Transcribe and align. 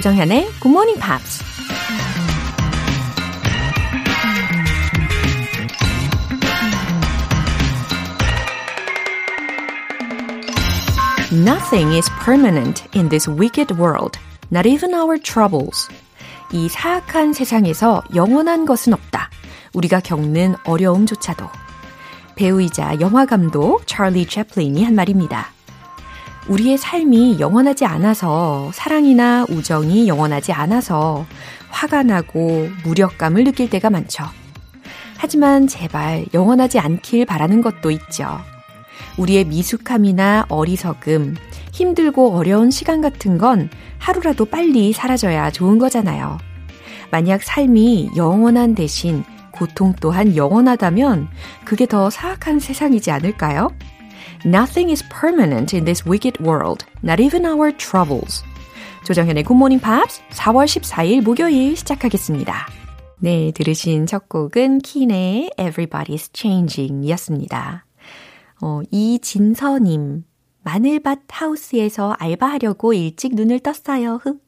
조정현의 0.00 0.48
Good 0.62 0.68
Morning 0.68 0.98
Pops. 0.98 1.44
Nothing 11.32 11.94
is 11.94 12.10
permanent 12.24 12.88
in 12.96 13.10
this 13.10 13.28
wicked 13.28 13.76
world, 13.78 14.18
not 14.50 14.66
even 14.66 14.94
our 14.94 15.18
troubles. 15.20 15.88
이 16.52 16.70
사악한 16.70 17.34
세상에서 17.34 18.02
영원한 18.14 18.64
것은 18.64 18.94
없다. 18.94 19.28
우리가 19.74 20.00
겪는 20.00 20.56
어려움조차도. 20.64 21.46
배우이자 22.36 22.98
영화감독 23.00 23.82
찰리 23.86 24.26
채플린이 24.26 24.82
한 24.82 24.94
말입니다. 24.94 25.52
우리의 26.48 26.78
삶이 26.78 27.38
영원하지 27.38 27.84
않아서 27.84 28.70
사랑이나 28.74 29.46
우정이 29.48 30.08
영원하지 30.08 30.52
않아서 30.52 31.26
화가 31.68 32.02
나고 32.02 32.68
무력감을 32.84 33.44
느낄 33.44 33.70
때가 33.70 33.90
많죠. 33.90 34.24
하지만 35.16 35.66
제발 35.66 36.24
영원하지 36.32 36.78
않길 36.78 37.26
바라는 37.26 37.60
것도 37.60 37.90
있죠. 37.90 38.40
우리의 39.18 39.44
미숙함이나 39.44 40.46
어리석음, 40.48 41.36
힘들고 41.72 42.34
어려운 42.36 42.70
시간 42.70 43.00
같은 43.00 43.38
건 43.38 43.68
하루라도 43.98 44.46
빨리 44.46 44.92
사라져야 44.92 45.50
좋은 45.50 45.78
거잖아요. 45.78 46.38
만약 47.10 47.42
삶이 47.42 48.12
영원한 48.16 48.74
대신 48.74 49.24
고통 49.50 49.94
또한 50.00 50.36
영원하다면 50.36 51.28
그게 51.64 51.86
더 51.86 52.08
사악한 52.08 52.60
세상이지 52.60 53.10
않을까요? 53.10 53.70
Nothing 54.44 54.90
is 54.90 55.04
permanent 55.08 55.74
in 55.74 55.84
this 55.84 56.04
wicked 56.06 56.40
world, 56.40 56.84
not 57.02 57.22
even 57.22 57.44
our 57.44 57.76
troubles. 57.76 58.42
조정현의 59.04 59.44
Good 59.44 59.56
Morning 59.56 59.82
Pops 59.82 60.20
4월 60.30 60.66
14일 60.66 61.22
목요일 61.22 61.76
시작하겠습니다. 61.76 62.66
네, 63.18 63.52
들으신 63.52 64.06
첫 64.06 64.28
곡은 64.28 64.78
킨의 64.78 65.50
Everybody's 65.58 66.30
Changing 66.34 67.06
이었습니다. 67.06 67.84
어, 68.62 68.80
이진서님, 68.90 70.24
마늘밭 70.62 71.20
하우스에서 71.28 72.14
알바하려고 72.18 72.92
일찍 72.92 73.34
눈을 73.34 73.60
떴어요. 73.60 74.20
흑. 74.22 74.42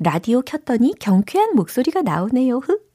라디오 0.00 0.42
켰더니 0.42 0.94
경쾌한 0.98 1.54
목소리가 1.54 2.02
나오네요. 2.02 2.58
흑. 2.58 2.86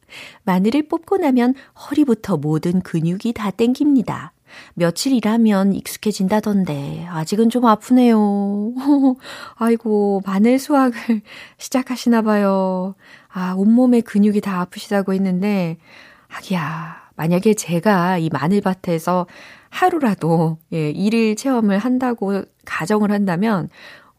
마늘을 0.43 0.87
뽑고 0.87 1.17
나면 1.17 1.53
허리부터 1.75 2.37
모든 2.37 2.81
근육이 2.81 3.33
다 3.33 3.51
땡깁니다. 3.51 4.33
며칠 4.73 5.13
일하면 5.13 5.73
익숙해진다던데 5.73 7.07
아직은 7.09 7.49
좀 7.49 7.65
아프네요. 7.65 8.73
아이고 9.55 10.21
마늘 10.25 10.59
수확을 10.59 11.21
시작하시나 11.57 12.21
봐요. 12.21 12.95
아 13.29 13.53
온몸에 13.57 14.01
근육이 14.01 14.41
다 14.41 14.61
아프시다고 14.61 15.13
했는데 15.13 15.77
하기야 16.27 17.01
만약에 17.15 17.53
제가 17.53 18.17
이 18.17 18.29
마늘밭에서 18.31 19.27
하루라도 19.69 20.57
예, 20.73 20.89
일일 20.89 21.35
체험을 21.35 21.77
한다고 21.77 22.43
가정을 22.65 23.11
한다면 23.11 23.69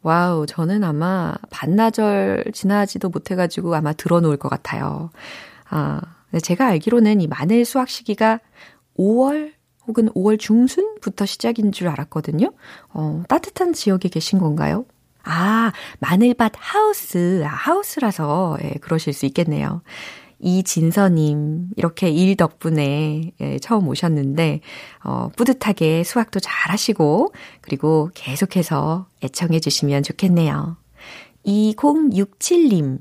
wow 0.02 0.46
저는 0.46 0.82
아마 0.82 1.34
반나절 1.50 2.44
지나지도 2.52 3.08
못해가지고 3.08 3.74
아마 3.74 3.92
드러누울 3.92 4.36
것 4.36 4.48
같아요. 4.48 5.10
아 5.68 6.00
제가 6.42 6.66
알기로는 6.66 7.20
이 7.20 7.26
마늘 7.26 7.64
수확 7.64 7.88
시기가 7.88 8.40
5월 8.98 9.52
혹은 9.86 10.08
5월 10.10 10.38
중순부터 10.38 11.26
시작인 11.26 11.72
줄 11.72 11.88
알았거든요. 11.88 12.52
어, 12.90 13.22
따뜻한 13.28 13.72
지역에 13.72 14.08
계신 14.08 14.38
건가요? 14.38 14.84
아, 15.24 15.72
마늘밭 16.00 16.52
하우스. 16.56 17.42
아, 17.44 17.48
하우스라서, 17.48 18.58
예, 18.62 18.74
그러실 18.80 19.12
수 19.12 19.26
있겠네요. 19.26 19.82
이진서님, 20.40 21.68
이렇게 21.76 22.10
일 22.10 22.36
덕분에 22.36 23.32
예, 23.40 23.58
처음 23.60 23.86
오셨는데, 23.88 24.60
어, 25.04 25.28
뿌듯하게 25.36 26.02
수학도 26.02 26.40
잘 26.40 26.72
하시고, 26.72 27.32
그리고 27.60 28.10
계속해서 28.14 29.06
애청해 29.22 29.60
주시면 29.60 30.02
좋겠네요. 30.02 30.76
2067님, 31.46 32.98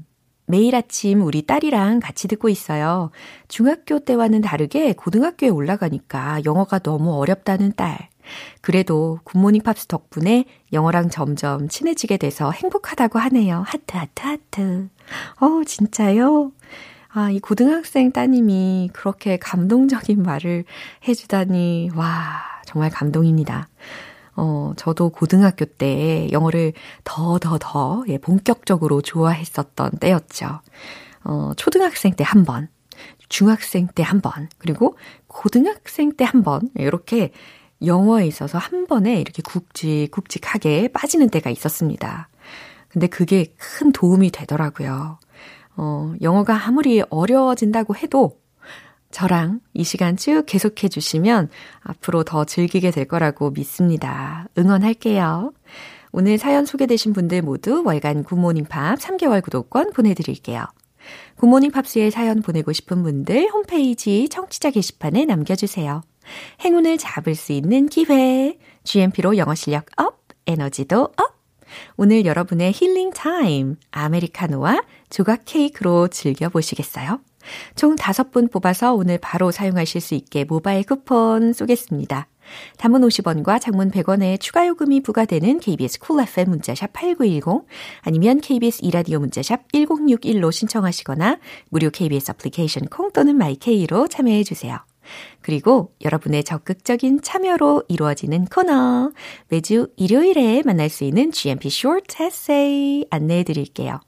매일 0.52 0.76
아침 0.76 1.22
우리 1.22 1.44
딸이랑 1.44 2.02
같이 2.02 2.28
듣고 2.28 2.50
있어요. 2.50 3.10
중학교 3.48 4.00
때와는 4.00 4.42
다르게 4.42 4.92
고등학교에 4.94 5.48
올라가니까 5.50 6.42
영어가 6.46 6.80
너무 6.80 7.14
어렵다는 7.14 7.74
딸. 7.78 8.10
그래도 8.60 9.20
Good 9.24 9.38
Morning 9.38 9.64
Pops 9.64 9.88
덕분에 9.88 10.44
영어랑 10.74 11.10
점점 11.10 11.70
친해지게 11.70 12.18
돼서 12.18 12.52
행복하다고 12.52 13.18
하네요. 13.18 13.64
하트, 13.66 13.96
하트, 13.96 14.28
하트. 14.28 14.90
어, 15.40 15.64
진짜요? 15.66 16.52
아, 17.14 17.32
이 17.32 17.40
고등학생 17.40 18.12
따님이 18.12 18.90
그렇게 18.94 19.38
감동적인 19.38 20.22
말을 20.22 20.66
해주다니, 21.08 21.92
와, 21.96 22.42
정말 22.66 22.90
감동입니다. 22.90 23.68
어, 24.36 24.74
저도 24.78 25.10
고등학교 25.10 25.66
때 25.66 26.28
영어를 26.32 26.74
더, 27.04 27.38
더, 27.40 27.58
더, 27.60 28.04
예, 28.08 28.18
본격적으로 28.18 29.02
좋아했었던 29.02 29.92
때였죠. 30.00 30.62
어, 31.24 31.52
초등학생 31.58 32.14
때 32.14 32.24
한 32.24 32.46
번, 32.46 32.70
중학생 33.30 33.88
때 33.88 34.04
한 34.04 34.22
번, 34.22 34.50
그리고 34.58 34.98
고등학생 35.28 36.14
때 36.14 36.24
한 36.26 36.44
번, 36.44 36.70
이렇게 36.76 37.32
영어에 37.86 38.28
있어서 38.28 38.58
한 38.58 38.86
번에 38.88 39.20
이렇게 39.20 39.42
굵직굵직하게 39.42 40.90
빠지는 40.90 41.30
때가 41.30 41.50
있었습니다. 41.50 42.30
근데 42.90 43.08
그게 43.08 43.54
큰 43.58 43.92
도움이 43.92 44.32
되더라고요. 44.32 45.18
어, 45.78 46.14
영어가 46.22 46.68
아무리 46.68 47.02
어려워진다고 47.10 47.96
해도 47.96 48.41
저랑 49.12 49.60
이 49.74 49.84
시간 49.84 50.18
쭉 50.18 50.44
계속해 50.46 50.90
주시면 50.90 51.50
앞으로 51.82 52.24
더 52.24 52.46
즐기게 52.46 52.92
될 52.92 53.06
거라고 53.06 53.52
믿습니다. 53.52 54.48
응원할게요. 54.58 55.54
오늘 56.12 56.38
사연 56.38 56.66
소개되신 56.66 57.14
분들 57.14 57.42
모두 57.42 57.84
월간 57.86 58.24
Good 58.24 58.39
Morning 58.39 58.66
Pops 58.66 58.98
3개월 59.00 59.42
구독권 59.42 59.92
보내드릴게요. 59.92 60.66
Good 61.38 61.50
Morning 61.50 61.72
Pops에 61.72 62.10
사연 62.10 62.42
보내고 62.42 62.74
싶은 62.74 63.04
분들 63.04 63.50
홈페이지 63.52 64.28
청취자 64.30 64.72
게시판에 64.72 65.26
남겨주세요. 65.26 66.02
행운을 66.64 66.98
잡을 66.98 67.36
수 67.36 67.52
있는 67.52 67.88
기회. 67.88 68.58
GMP로 68.84 69.38
영어 69.38 69.56
실력 69.56 69.86
up, 69.98 70.20
에너지도 70.48 71.04
up. 71.18 71.42
오늘 71.96 72.26
여러분의 72.26 72.74
힐링 72.74 73.12
타임, 73.12 73.78
아메리카노와 73.92 74.84
조각 75.10 75.42
케이크로 75.46 76.10
즐겨보시겠어요? 76.10 77.20
총 77.76 77.96
5분 77.96 78.52
뽑아서 78.52 78.94
오늘 78.94 79.18
바로 79.18 79.52
사용하실 79.52 80.02
수 80.02 80.16
있게 80.16 80.44
모바일 80.44 80.84
쿠폰 80.84 81.54
쏘겠습니다. 81.54 82.28
단문 82.78 83.02
50원과 83.02 83.62
장문 83.62 83.92
100원의 83.92 84.40
추가 84.40 84.68
요금이 84.68 85.02
부과되는 85.02 85.60
KBS 85.60 86.00
Cool 86.00 86.28
FM 86.28 86.50
문자샵 86.50 86.94
8910 86.94 87.66
아니면 88.02 88.42
KBS 88.42 88.80
이라디오 88.84 89.20
문자샵 89.20 89.72
1061로 89.72 90.52
신청하시거나 90.52 91.40
무료 91.70 91.90
KBS 91.90 92.32
애플리케이션 92.32 92.86
콩 92.86 93.12
또는 93.12 93.38
myK로 93.38 94.08
참여해 94.08 94.44
주세요. 94.44 94.80
그리고 95.42 95.94
여러분의 96.04 96.44
적극적인 96.44 97.22
참여로 97.22 97.84
이루어지는 97.88 98.46
코너 98.46 99.12
매주 99.50 99.88
일요일에 99.98 100.64
만날 100.66 100.90
수 100.90 101.04
있는 101.04 101.32
GMP 101.32 101.68
Short 101.68 102.24
Essay 102.24 103.06
안내해 103.10 103.44
드릴게요. 103.44 104.00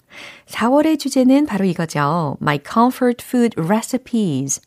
4월의 0.48 1.00
주제는 1.00 1.46
바로 1.46 1.66
이거죠. 1.66 2.38
My 2.42 2.60
Comfort 2.66 3.26
Food 3.26 3.60
Recipes. 3.60 4.62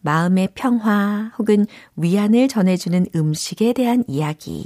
마음의 0.00 0.50
평화 0.54 1.32
혹은 1.38 1.66
위안을 1.96 2.48
전해주는 2.48 3.06
음식에 3.14 3.72
대한 3.72 4.04
이야기. 4.06 4.64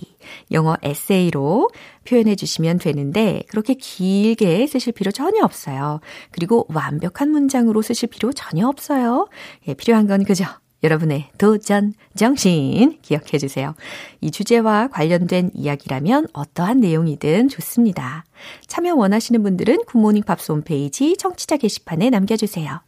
영어 0.50 0.76
에세이로 0.82 1.70
표현해 2.04 2.36
주시면 2.36 2.78
되는데, 2.78 3.42
그렇게 3.48 3.74
길게 3.74 4.66
쓰실 4.66 4.92
필요 4.92 5.10
전혀 5.10 5.42
없어요. 5.42 6.00
그리고 6.30 6.66
완벽한 6.68 7.30
문장으로 7.30 7.82
쓰실 7.82 8.10
필요 8.10 8.32
전혀 8.32 8.68
없어요. 8.68 9.28
예, 9.68 9.74
필요한 9.74 10.06
건 10.06 10.24
그죠? 10.24 10.44
여러분의 10.82 11.28
도전 11.38 11.92
정신 12.16 12.98
기억해 13.02 13.38
주세요. 13.38 13.74
이 14.20 14.30
주제와 14.30 14.88
관련된 14.88 15.50
이야기라면 15.54 16.28
어떠한 16.32 16.80
내용이든 16.80 17.48
좋습니다. 17.48 18.24
참여 18.66 18.94
원하시는 18.94 19.42
분들은 19.42 19.84
굿모닝 19.86 20.22
팝스 20.24 20.52
홈페이지 20.52 21.16
청취자 21.16 21.58
게시판에 21.58 22.10
남겨주세요. 22.10 22.80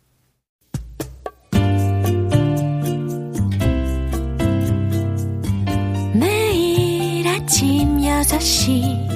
매일 6.15 7.27
아침 7.29 7.99
6시 7.99 9.12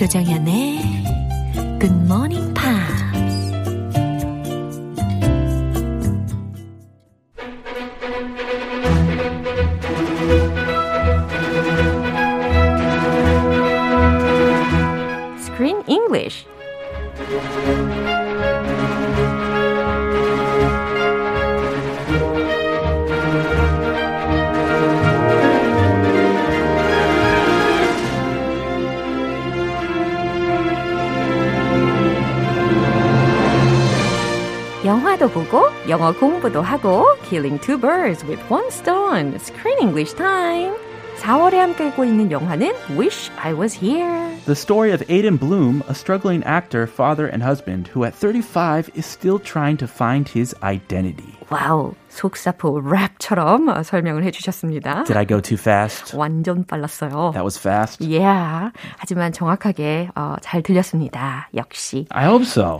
조정현의 0.00 0.79
영어 36.09 36.11
공부도 36.13 36.61
하고 36.61 37.05
Killing 37.29 37.59
two 37.61 37.77
birds 37.77 38.25
with 38.25 38.41
one 38.49 38.67
stone. 38.69 39.35
Screen 39.37 39.77
English 39.79 40.15
time. 40.15 40.73
4월에 41.17 41.55
함께하고 41.57 42.03
있는 42.03 42.31
영화는 42.31 42.73
Wish 42.97 43.31
I 43.37 43.53
Was 43.53 43.77
Here. 43.83 44.35
The 44.45 44.55
story 44.55 44.91
of 44.91 45.03
Aidan 45.09 45.37
Bloom, 45.37 45.83
a 45.87 45.93
struggling 45.93 46.43
actor, 46.45 46.87
father, 46.87 47.27
and 47.27 47.41
husband 47.43 47.87
who 47.93 48.03
at 48.03 48.13
35 48.13 48.89
is 48.95 49.05
still 49.05 49.39
trying 49.39 49.77
to 49.77 49.87
find 49.87 50.27
his 50.27 50.55
identity. 50.63 51.33
와우, 51.49 51.93
속사포 52.09 52.81
랩처럼 52.81 53.83
설명을 53.83 54.23
해주셨습니다. 54.23 55.03
Did 55.05 55.17
I 55.17 55.25
go 55.25 55.39
too 55.39 55.57
fast? 55.57 56.15
완전 56.17 56.65
빨랐어요. 56.65 57.31
That 57.33 57.43
was 57.45 57.57
fast. 57.59 58.03
Yeah. 58.03 58.71
하지만 58.97 59.31
정확하게 59.31 60.09
어, 60.15 60.35
잘 60.41 60.63
들렸습니다. 60.63 61.47
역시. 61.55 62.07
I 62.09 62.25
hope 62.25 62.43
so. 62.43 62.79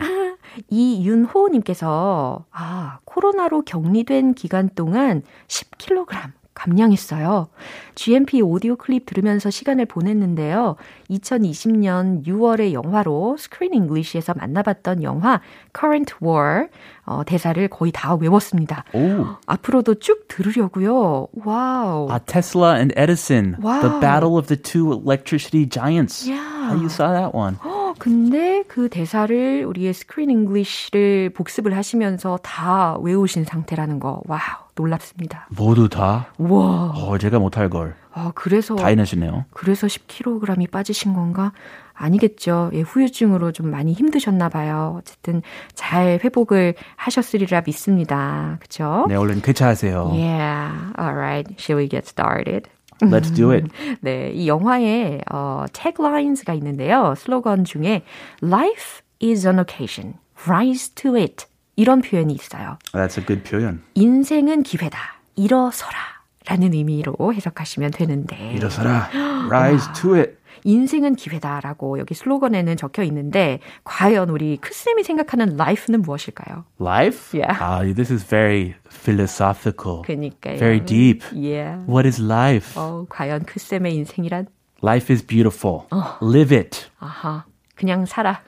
이윤호님께서 0.69 2.45
아 2.51 2.99
코로나로 3.05 3.63
격리된 3.63 4.35
기간 4.35 4.69
동안 4.75 5.23
10kg 5.49 6.33
감량했어요. 6.61 7.49
GMP 7.95 8.43
오디오 8.43 8.77
클립 8.77 9.07
들으면서 9.07 9.49
시간을 9.51 9.87
보냈는데요. 9.87 10.77
2020년 11.09 12.27
6월의 12.27 12.73
영화로 12.73 13.37
Screen 13.39 13.73
English에서 13.73 14.35
만나봤던 14.35 15.03
영화 15.03 15.41
Current 15.79 16.15
War 16.23 16.69
어, 17.11 17.25
대사를 17.25 17.67
거의 17.69 17.91
다 17.91 18.15
외웠습니다. 18.15 18.85
오. 18.95 19.27
앞으로도 19.47 19.97
쭉 19.97 20.29
들으려고요. 20.29 21.27
Wow. 21.45 22.07
Uh, 22.09 22.21
Tesla 22.25 22.77
and 22.77 22.95
Edison, 22.97 23.57
Wow. 23.61 23.81
the 23.81 24.01
battle 24.01 24.37
of 24.39 24.47
the 24.47 24.57
two 24.57 24.93
electricity 24.93 25.67
giants. 25.69 26.29
Yeah. 26.31 26.71
Oh, 26.71 26.77
you 26.77 26.87
saw 26.87 27.11
that 27.13 27.35
one. 27.35 27.57
어, 27.67 27.95
근데 27.99 28.63
그 28.69 28.89
대사를 28.89 29.65
우리의 29.67 29.93
Screen 29.93 30.31
English를 30.31 31.31
복습을 31.35 31.77
하시면서 31.77 32.39
다 32.45 32.97
외우신 33.03 33.45
상태라는 33.45 33.99
거. 33.99 34.23
Wow. 34.27 34.39
놀랍습니다. 34.77 35.49
모두 35.51 35.89
다? 35.89 36.29
와. 36.39 36.93
어, 36.95 37.19
제가 37.19 37.39
못할 37.41 37.69
걸. 37.69 37.95
아, 38.13 38.33
그래서 38.35 38.77
다 38.77 38.89
해내시네요. 38.89 39.45
그래서 39.53 39.87
10kg이 39.87 40.71
빠지신 40.71 41.15
건가? 41.15 41.53
아니겠죠. 41.95 42.71
예, 42.73 42.81
후유증으로 42.81 43.53
좀 43.53 43.71
많이 43.71 43.93
힘드셨나 43.93 44.49
봐요. 44.49 44.97
어쨌든 44.99 45.43
잘 45.75 46.19
회복을 46.25 46.75
하셨으리라 46.97 47.63
믿습니다. 47.67 48.57
그쵸? 48.61 49.05
네, 49.09 49.17
얼른 49.17 49.43
쾌차하세요. 49.43 50.09
Yeah. 50.13 50.93
Alright. 50.99 51.55
Shall 51.59 51.79
we 51.83 51.89
get 51.89 52.07
started? 52.09 52.69
Let's 53.03 53.31
do 53.35 53.53
it. 53.53 53.69
네, 54.01 54.31
이 54.33 54.49
영화에 54.49 55.21
어, 55.31 55.67
taglines가 55.73 56.55
있는데요. 56.55 57.15
슬로건 57.17 57.65
중에 57.65 58.03
Life 58.43 59.03
is 59.23 59.47
an 59.47 59.59
occasion. 59.59 60.15
Rise 60.47 60.95
to 60.95 61.17
it. 61.17 61.47
이런 61.77 62.03
표현이 62.03 62.35
있어요. 62.35 62.79
That's 62.93 63.19
a 63.19 63.25
good 63.27 63.43
표현. 63.43 63.83
인생은 63.95 64.63
기회다. 64.63 64.99
일어서라. 65.37 66.20
라는 66.51 66.75
의미로 66.75 67.15
해석하시면 67.33 67.93
되는데. 67.93 68.53
일어서라. 68.55 69.09
Rise 69.49 69.93
to 70.01 70.15
it. 70.17 70.33
인생은 70.65 71.15
기회다라고 71.15 71.99
여기 72.01 72.13
슬로건에는 72.15 72.77
적혀 72.77 73.05
있는데 73.05 73.61
과연 73.85 74.29
우리 74.31 74.57
크쌤이 74.57 75.05
생각하는 75.05 75.55
life는 75.55 76.03
무엇일까요? 76.03 76.65
Life? 76.81 77.39
Yeah. 77.41 77.57
Ah, 77.63 77.95
this 77.95 78.13
is 78.13 78.27
very 78.27 78.75
philosophical. 78.91 80.03
그러니까요. 80.03 80.59
Very 80.59 80.85
deep. 80.85 81.23
Yeah. 81.33 81.79
What 81.89 82.05
is 82.07 82.21
life? 82.21 82.75
어, 82.77 83.07
과연 83.09 83.45
크쌤의 83.45 83.95
인생이란 83.95 84.49
Life 84.83 85.13
is 85.15 85.25
beautiful. 85.25 85.83
Live 86.21 86.55
it. 86.57 86.89
아하. 86.99 87.45
그냥 87.77 88.05
살아. 88.07 88.41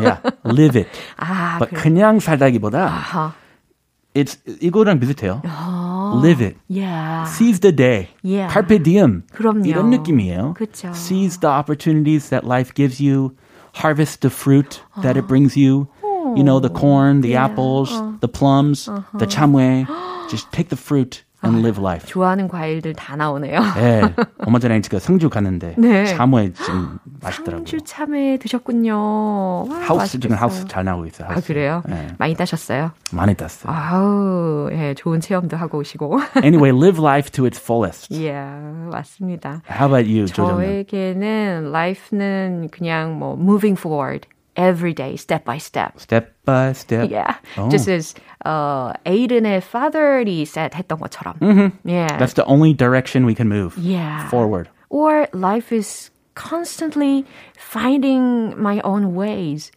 Yeah, 0.00 0.20
live 0.46 0.80
it. 0.80 0.88
아, 1.18 1.58
But 1.58 1.70
그래. 1.70 1.82
그냥 1.82 2.18
살다기보다 2.18 2.84
아하. 2.86 3.34
it's 4.14 4.38
이거랑 4.62 4.98
비슷해요. 5.00 5.42
아. 5.44 5.71
Live 6.21 6.41
it. 6.41 6.57
Yeah. 6.67 7.25
Seize 7.25 7.59
the 7.59 7.71
day. 7.71 8.09
Yeah. 8.21 8.51
Carpe 8.51 8.77
diem. 8.83 9.23
그럼요. 9.33 9.65
이런 9.65 9.89
느낌이에요. 9.89 10.53
그쵸. 10.55 10.93
Seize 10.93 11.37
the 11.37 11.49
opportunities 11.49 12.29
that 12.29 12.45
life 12.45 12.73
gives 12.73 12.99
you. 12.99 13.35
Harvest 13.73 14.21
the 14.21 14.29
fruit 14.29 14.81
that 15.01 15.17
it 15.17 15.27
brings 15.27 15.55
you. 15.55 15.87
You 16.35 16.43
know, 16.43 16.59
the 16.59 16.69
corn, 16.69 17.21
the 17.21 17.35
apples, 17.35 17.89
the 18.19 18.27
plums, 18.27 18.89
the 19.17 19.25
참외. 19.25 19.87
Just 20.29 20.51
take 20.51 20.69
the 20.69 20.75
fruit 20.75 21.23
And 21.44 21.58
live 21.60 21.80
life. 21.82 22.06
좋아하는 22.08 22.48
과일들 22.48 22.94
다 22.94 23.16
나오네요. 23.16 23.60
네. 23.74 24.02
얼마 24.38 24.58
전에 24.58 24.80
제가 24.80 24.98
성주 24.98 25.30
갔는데 25.30 25.74
네. 25.78 26.04
참외 26.06 26.52
지금 26.52 26.98
맛있더라고요. 27.20 27.66
상주 27.66 27.80
참외 27.84 28.38
드셨군요. 28.38 28.94
와, 29.68 29.76
하우스 29.80 30.18
지금 30.20 30.36
맛있겠어요. 30.36 30.36
하우스 30.40 30.66
잘 30.68 30.84
나오고 30.84 31.06
있어요. 31.06 31.28
아, 31.28 31.32
하우스. 31.32 31.46
그래요? 31.48 31.82
네. 31.86 32.08
많이 32.18 32.34
따셨어요? 32.34 32.92
많이 33.12 33.34
땄어요. 33.34 33.72
아우, 33.72 34.68
예, 34.72 34.94
좋은 34.94 35.20
체험도 35.20 35.56
하고 35.56 35.78
오시고. 35.78 36.20
Anyway, 36.42 36.70
live 36.76 36.98
life 37.02 37.30
to 37.30 37.44
its 37.44 37.60
fullest. 37.60 38.14
예, 38.14 38.32
맞습니다. 38.90 39.62
How 39.70 39.86
about 39.92 40.08
you? 40.10 40.26
저에게는 40.26 41.68
life는 41.70 42.68
그냥 42.70 43.18
뭐 43.18 43.34
moving 43.36 43.78
forward 43.78 44.26
every 44.56 44.94
day, 44.94 45.14
step 45.14 45.44
by 45.44 45.56
step. 45.56 45.92
Step 45.98 46.32
by 46.44 46.70
step. 46.72 47.08
Yeah, 47.10 47.36
Oh. 47.56 47.68
just 47.70 47.88
as 47.90 48.14
uh, 48.44 48.92
Aiden의 49.06 49.60
father이 49.62 50.42
said 50.46 50.72
했던 50.74 50.98
것처럼. 50.98 51.36
Yeah, 51.84 52.16
That's 52.18 52.34
the 52.34 52.44
only 52.44 52.72
direction 52.74 53.24
we 53.26 53.34
can 53.34 53.48
move 53.48 53.76
yeah. 53.78 54.28
forward. 54.28 54.68
Or 54.90 55.26
life 55.32 55.72
is 55.72 56.10
constantly 56.34 57.24
finding 57.56 58.54
my 58.60 58.80
own 58.84 59.14
ways 59.14 59.70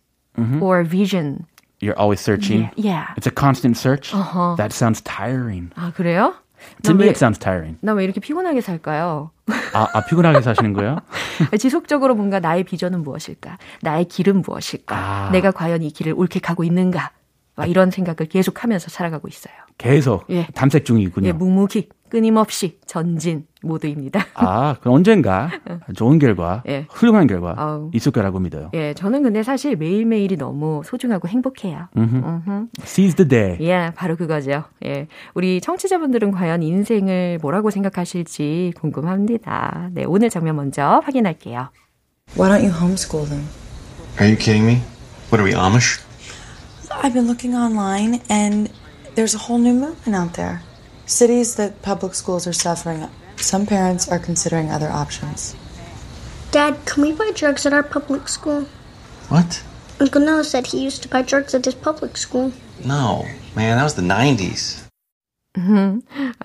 or 0.61 0.83
vision. 0.83 1.45
You're 1.79 1.97
always 1.99 2.19
searching. 2.19 2.69
Yeah. 2.75 3.07
It's 3.17 3.27
a 3.27 3.31
constant 3.31 3.77
search. 3.77 4.11
That 4.57 4.73
sounds 4.73 5.01
tiring. 5.01 5.71
아 5.75 5.91
그래요? 5.95 6.33
To 6.83 6.93
나 6.93 6.97
me, 6.97 7.03
왜, 7.05 7.09
it 7.09 7.17
sounds 7.17 7.37
tiring. 7.37 7.77
나 7.81 7.93
왜 7.93 8.03
이렇게 8.05 8.19
피곤하게 8.19 8.61
살까요? 8.61 9.29
아, 9.73 9.87
아 9.93 10.05
피곤하게 10.05 10.41
사시는 10.41 10.73
거예요? 10.73 10.97
지속적으로 11.59 12.15
뭔가 12.15 12.39
나의 12.39 12.63
비전은 12.63 13.03
무엇일까? 13.03 13.57
나의 13.81 14.05
길은 14.05 14.41
무엇일까? 14.41 14.95
아. 14.95 15.29
내가 15.31 15.51
과연 15.51 15.83
이 15.83 15.91
길을 15.91 16.13
옳게 16.17 16.39
가고 16.39 16.63
있는가? 16.63 17.11
막 17.55 17.69
이런 17.69 17.89
생각을 17.91 18.27
계속하면서 18.29 18.89
살아가고 18.89 19.27
있어요. 19.27 19.53
계속 19.77 20.25
예. 20.29 20.47
탐색 20.53 20.85
중이군요. 20.85 21.27
예, 21.27 21.31
묵묵히 21.33 21.89
끊임없이 22.09 22.79
전진 22.85 23.45
모드입니다. 23.61 24.25
아, 24.35 24.75
그럼 24.79 24.95
언젠가 24.95 25.49
좋은 25.95 26.17
결과, 26.19 26.63
예. 26.67 26.85
훌륭한 26.89 27.27
결과 27.27 27.55
아우. 27.57 27.91
있을 27.93 28.11
거라고 28.11 28.39
믿어요. 28.39 28.69
예, 28.73 28.93
저는 28.93 29.23
근데 29.23 29.43
사실 29.43 29.75
매일매일이 29.75 30.37
너무 30.37 30.81
소중하고 30.85 31.27
행복해요. 31.27 31.87
음흠. 31.97 32.67
Seize 32.81 33.15
the 33.15 33.27
day. 33.27 33.57
예, 33.61 33.91
바로 33.95 34.15
그거죠. 34.15 34.63
예. 34.85 35.07
우리 35.33 35.59
청취자분들은 35.59 36.31
과연 36.31 36.63
인생을 36.63 37.39
뭐라고 37.41 37.69
생각하실지 37.69 38.73
궁금합니다. 38.79 39.89
네, 39.93 40.05
오늘 40.05 40.29
장면 40.29 40.55
먼저 40.55 41.01
확인할게요. 41.03 41.69
Why 42.37 42.49
don't 42.49 42.63
you 42.63 42.71
homeschool 42.71 43.27
them? 43.27 43.45
Are 44.19 44.27
you 44.29 44.37
kidding 44.37 44.65
me? 44.65 44.81
What 45.31 45.41
are 45.41 45.43
we, 45.43 45.53
Amish? 45.53 46.04
I've 47.01 47.13
been 47.13 47.27
looking 47.27 47.55
online 47.55 48.21
and 48.29 48.71
there's 49.15 49.35
a 49.35 49.37
whole 49.37 49.57
new 49.57 49.73
movement 49.73 50.15
out 50.15 50.33
there. 50.33 50.63
Cities 51.05 51.55
that 51.55 51.81
public 51.81 52.15
schools 52.15 52.47
are 52.47 52.53
suffering. 52.53 53.07
Some 53.37 53.65
parents 53.65 54.07
are 54.07 54.19
considering 54.19 54.71
other 54.71 54.89
options. 54.89 55.55
Dad, 56.51 56.85
can 56.85 57.03
we 57.03 57.11
buy 57.11 57.31
drugs 57.35 57.65
at 57.65 57.73
our 57.73 57.83
public 57.83 58.27
school? 58.27 58.65
What? 59.29 59.63
Uncle 59.99 60.21
Noah 60.21 60.43
said 60.43 60.67
he 60.67 60.83
used 60.83 61.03
to 61.03 61.09
buy 61.09 61.21
drugs 61.21 61.53
at 61.53 61.65
his 61.65 61.75
public 61.75 62.17
school. 62.17 62.53
No, 62.83 63.25
man, 63.55 63.77
that 63.77 63.83
was 63.83 63.95
the 63.95 64.01
90s. 64.01 64.84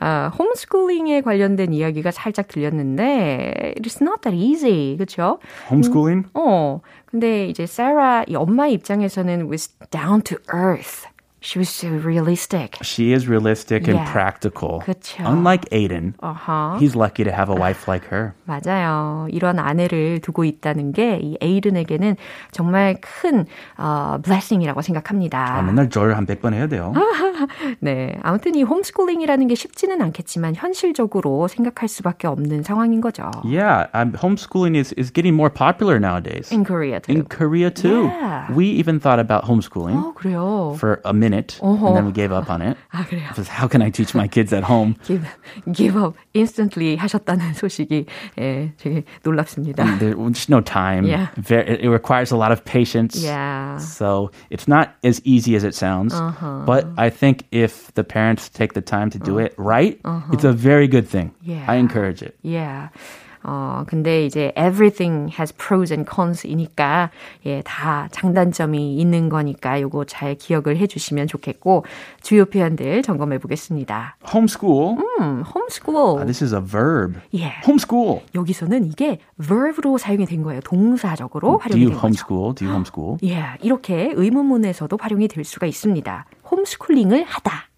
아, 0.00 0.30
홈스쿨링에 0.38 1.20
관련된 1.22 1.72
이야기가 1.72 2.10
살짝 2.10 2.48
들렸는데 2.48 3.74
it's 3.78 4.00
not 4.00 4.20
that 4.22 4.36
easy. 4.36 4.96
그렇죠? 4.96 5.38
Homeschooling? 5.70 6.28
어. 6.34 6.80
근데 7.06 7.46
이제 7.48 7.66
사라 7.66 8.24
이 8.28 8.36
엄마 8.36 8.68
입장에서는 8.68 9.48
was 9.50 9.68
down 9.90 10.22
to 10.22 10.38
earth. 10.54 11.08
She 11.41 11.59
was 11.59 11.69
so 11.69 11.89
realistic. 11.89 12.79
She 12.81 13.13
is 13.13 13.29
realistic 13.29 13.85
and 13.87 13.99
Yeah. 14.01 14.11
practical. 14.11 14.81
그쵸. 14.81 15.21
Unlike 15.23 15.69
Aiden. 15.71 16.13
어허. 16.23 16.79
He's 16.81 16.95
lucky 16.97 17.23
to 17.23 17.29
have 17.31 17.49
a 17.49 17.55
wife 17.55 17.85
like 17.87 18.07
her. 18.11 18.33
맞아요. 18.45 19.27
이런 19.29 19.59
아내를 19.59 20.21
두고 20.21 20.43
있다는 20.43 20.91
게 20.91 21.19
이 21.21 21.37
에이든에게는 21.41 22.15
정말 22.51 22.97
큰 22.99 23.45
어, 23.77 24.17
blessing이라고 24.23 24.81
생각합니다. 24.81 25.57
아, 25.59 25.61
맨날 25.61 25.91
절 25.91 26.15
한 26.17 26.25
100번 26.25 26.53
해야 26.55 26.65
돼요. 26.65 26.93
네. 27.79 28.17
아무튼 28.23 28.55
이 28.55 28.63
홈스쿨링이라는 28.63 29.47
게 29.47 29.53
쉽지는 29.53 30.01
않겠지만 30.01 30.55
현실적으로 30.55 31.47
생각할 31.47 31.87
수밖에 31.87 32.27
없는 32.27 32.63
상황인 32.63 33.01
거죠. 33.01 33.29
Yeah, 33.43 33.85
um, 33.93 34.13
homeschooling 34.13 34.75
is, 34.75 34.93
is 34.97 35.11
getting 35.13 35.35
more 35.35 35.51
popular 35.53 35.99
nowadays. 35.99 36.51
In 36.51 36.63
Korea 36.65 36.99
too. 37.01 37.11
In 37.13 37.25
Korea 37.25 37.69
too. 37.69 38.05
Yeah. 38.05 38.51
We 38.51 38.65
even 38.71 38.99
thought 38.99 39.19
about 39.19 39.45
homeschooling 39.45 39.95
어, 39.95 40.13
그래요. 40.15 40.73
for 40.79 41.01
a 41.05 41.13
minute 41.13 41.28
어허. 41.61 41.87
and 41.87 41.95
then 41.97 42.05
we 42.05 42.11
gave 42.11 42.31
up 42.31 42.49
on 42.49 42.61
it. 42.61 42.77
아, 42.91 43.05
그래요. 43.05 43.27
Because 43.29 43.47
how 43.47 43.67
can 43.67 43.81
I 43.81 43.89
teach 43.89 44.13
my 44.15 44.27
kids 44.27 44.51
at 44.53 44.63
home? 44.63 44.95
give, 45.05 45.25
give 45.71 45.95
up 45.97 46.15
instantly 46.33 46.95
하셨다는 46.97 47.53
소식이 47.53 48.05
예, 48.39 48.71
되게 48.77 49.03
놀랍습니다. 49.23 49.83
There's 49.99 50.15
just 50.33 50.49
no 50.49 50.61
time. 50.61 51.05
Yeah. 51.05 51.27
Ver- 51.37 51.59
it 51.67 51.87
requires 51.89 52.31
a 52.31 52.37
lot 52.37 52.51
of 52.51 52.63
patience. 52.65 53.21
Yeah. 53.23 53.77
So 53.77 54.31
it's 54.49 54.67
not 54.67 54.95
as 55.03 55.21
easy 55.25 55.55
as 55.55 55.63
it 55.63 55.75
sounds. 55.75 56.13
Uh-huh. 56.13 56.63
But 56.65 56.87
I 56.97 57.09
think 57.09 57.45
if 57.51 57.93
the 57.93 58.03
parents 58.03 58.49
take 58.49 58.73
the 58.73 58.81
time 58.81 59.09
to 59.11 59.19
do 59.19 59.37
it 59.39 59.53
right, 59.57 59.99
it's 60.31 60.43
a 60.43 60.53
very 60.53 60.87
good 60.87 61.07
thing. 61.07 61.31
Uh-huh. 61.35 61.51
Yeah. 61.53 61.65
I 61.67 61.75
encourage 61.75 62.21
it. 62.21 62.37
Yeah. 62.41 62.89
어, 63.42 63.84
근데 63.86 64.26
이제 64.26 64.52
everything 64.56 65.32
has 65.32 65.52
pros 65.54 65.92
and 65.92 66.08
cons이니까 66.12 67.10
예, 67.46 67.62
다 67.64 68.08
장단점이 68.12 68.96
있는 68.96 69.28
거니까 69.28 69.80
요거 69.80 70.04
잘 70.04 70.34
기억을 70.34 70.76
해 70.76 70.86
주시면 70.86 71.26
좋겠고 71.26 71.84
주요 72.22 72.44
표현들 72.44 73.02
점검해 73.02 73.38
보겠습니다. 73.38 74.16
Homeschool. 74.30 74.98
음, 75.20 75.42
homeschool. 75.42 76.18
Uh, 76.20 76.24
this 76.26 76.44
is 76.44 76.54
a 76.54 76.60
verb. 76.60 77.18
Yeah. 77.32 77.60
Homeschool. 77.66 78.20
여기서는 78.34 78.84
이게 78.84 79.18
verb로 79.40 79.96
사용이 79.96 80.26
된 80.26 80.42
거예요. 80.42 80.60
동사적으로 80.60 81.48
Do 81.48 81.56
활용이 81.56 81.84
you 81.84 81.90
된 81.90 82.00
거죠. 82.00 82.06
homeschool? 82.06 82.54
Do 82.54 82.66
you 82.66 82.74
homeschool? 82.74 83.18
예, 83.24 83.56
이렇게 83.62 84.12
의문문에서도 84.14 84.98
활용이 85.00 85.28
될 85.28 85.44
수가 85.44 85.66
있습니다. 85.66 86.26
홈스쿨링을 86.50 87.24
하다. 87.24 87.69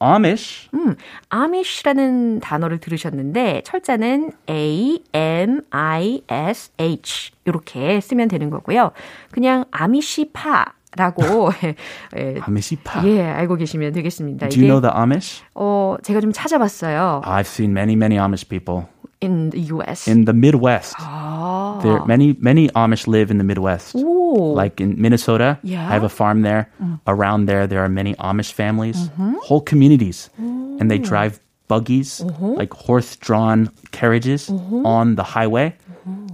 Amish. 0.00 0.70
음, 0.74 0.96
Amish라는 1.32 2.40
단어를 2.40 2.78
들으셨는데 2.78 3.62
철자는 3.64 4.32
A 4.48 5.02
M 5.12 5.60
I 5.70 6.22
S 6.28 6.72
H 6.80 7.32
이렇게 7.44 8.00
쓰면 8.00 8.28
되는 8.28 8.50
거고요. 8.50 8.92
그냥 9.30 9.64
아미시파 9.70 10.72
라고 10.97 11.51
예, 11.63 11.75
예, 12.15 12.39
Amishipa. 12.39 13.03
예, 13.05 13.21
알고 13.21 13.57
계시면 13.57 13.91
되겠습니다. 13.91 14.47
Do 14.47 14.57
you 14.61 14.67
know 14.67 14.79
the 14.79 14.93
Amish? 14.95 15.43
어, 15.53 15.97
제가 16.03 16.21
좀 16.21 16.31
찾아봤어요. 16.31 17.21
I've 17.25 17.47
seen 17.47 17.73
many, 17.73 17.95
many 17.95 18.15
Amish 18.17 18.47
people 18.47 18.87
In 19.21 19.49
the 19.49 19.59
US. 19.75 20.07
in 20.07 20.23
the 20.25 20.33
Midwest. 20.33 20.95
아. 20.99 21.79
There 21.81 21.99
many, 22.05 22.35
many 22.39 22.69
Amish 22.75 23.07
live 23.07 23.29
in 23.29 23.39
the 23.39 23.43
Midwest. 23.43 23.95
오. 23.97 24.53
Like 24.55 24.79
in 24.79 24.95
Minnesota, 24.97 25.57
Yeah. 25.63 25.83
I 25.87 25.93
have 25.99 26.03
a 26.03 26.09
farm 26.11 26.43
there. 26.43 26.67
Around 27.07 27.47
there, 27.47 27.67
there 27.67 27.83
are 27.83 27.89
many 27.89 28.13
Amish 28.15 28.53
families, 28.53 29.09
whole 29.43 29.61
communities, 29.61 30.29
and 30.37 30.89
they 30.91 30.97
drive 30.99 31.39
buggies, 31.67 32.23
like 32.39 32.71
horse-drawn 32.73 33.69
carriages, 33.91 34.47
on 34.85 35.15
the 35.15 35.23
highway. 35.23 35.75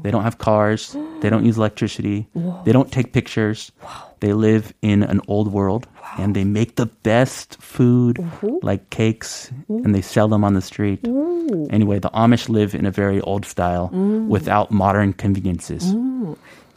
They 0.02 0.10
don't 0.10 0.22
have 0.22 0.38
cars. 0.38 0.96
They 1.20 1.30
don't 1.30 1.44
use 1.44 1.56
electricity. 1.56 2.28
They 2.64 2.72
don't 2.72 2.90
take 2.92 3.12
pictures. 3.12 3.72
They 4.20 4.32
live 4.32 4.72
in 4.82 5.02
an 5.02 5.20
old 5.28 5.52
world, 5.52 5.86
and 6.18 6.34
they 6.34 6.44
make 6.44 6.76
the 6.76 6.86
best 6.86 7.60
food, 7.60 8.18
like 8.62 8.88
cakes, 8.90 9.50
and 9.68 9.94
they 9.94 10.00
sell 10.02 10.28
them 10.28 10.44
on 10.44 10.54
the 10.54 10.62
street. 10.62 11.04
Anyway, 11.70 11.98
the 11.98 12.10
Amish 12.10 12.48
live 12.48 12.74
in 12.74 12.86
a 12.86 12.90
very 12.90 13.20
old 13.20 13.44
style 13.44 13.88
without 14.28 14.70
modern 14.70 15.12
conveniences. 15.12 15.94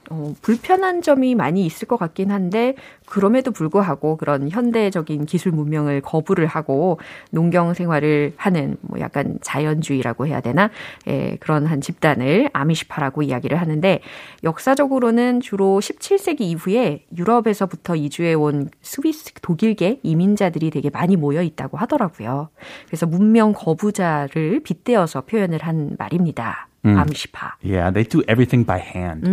어, 0.10 0.34
불편한 0.42 1.01
점이 1.01 1.36
많이 1.36 1.66
있을 1.66 1.88
것 1.88 1.98
같긴 1.98 2.32
한데 2.32 2.75
그럼에도 3.06 3.51
불구하고 3.51 4.18
그런 4.18 4.50
현대적인 4.50 5.25
기술 5.25 5.51
문명을 5.51 6.01
거부를 6.01 6.46
하고 6.48 7.00
농경 7.32 7.74
생활을 7.74 8.34
하는 8.38 8.78
뭐 8.82 9.00
약간 9.00 9.39
자연주의라고 9.42 10.28
해야 10.28 10.42
되나 10.42 10.70
예, 11.08 11.38
그런 11.39 11.66
한 11.66 11.82
집단을 11.82 12.50
아미시파라고 12.54 13.24
이야기를 13.24 13.60
하는데 13.60 14.00
역사적으로는 14.44 15.42
주로 15.42 15.80
17세기 15.80 16.42
이후에 16.42 17.06
유럽에서부터 17.18 17.96
이주해 17.96 18.34
온 18.36 18.70
스위스 18.82 19.34
독일계 19.42 20.00
이민자들이 20.04 20.70
되게 20.70 20.89
많이 20.89 21.16
모여 21.16 21.42
있다고 21.42 21.78
하더라고요. 21.78 22.50
그래서 22.88 23.06
문명 23.06 23.54
거부자를 23.54 24.62
빗대어서 24.62 25.22
표현을 25.22 25.60
한 25.60 25.96
말입니다. 25.98 26.68
아미시파. 26.83 27.57
Yeah, 27.63 27.91
they 27.91 28.07
do 28.07 28.24
everything 28.27 28.63
by 28.65 28.79
hand. 28.79 29.24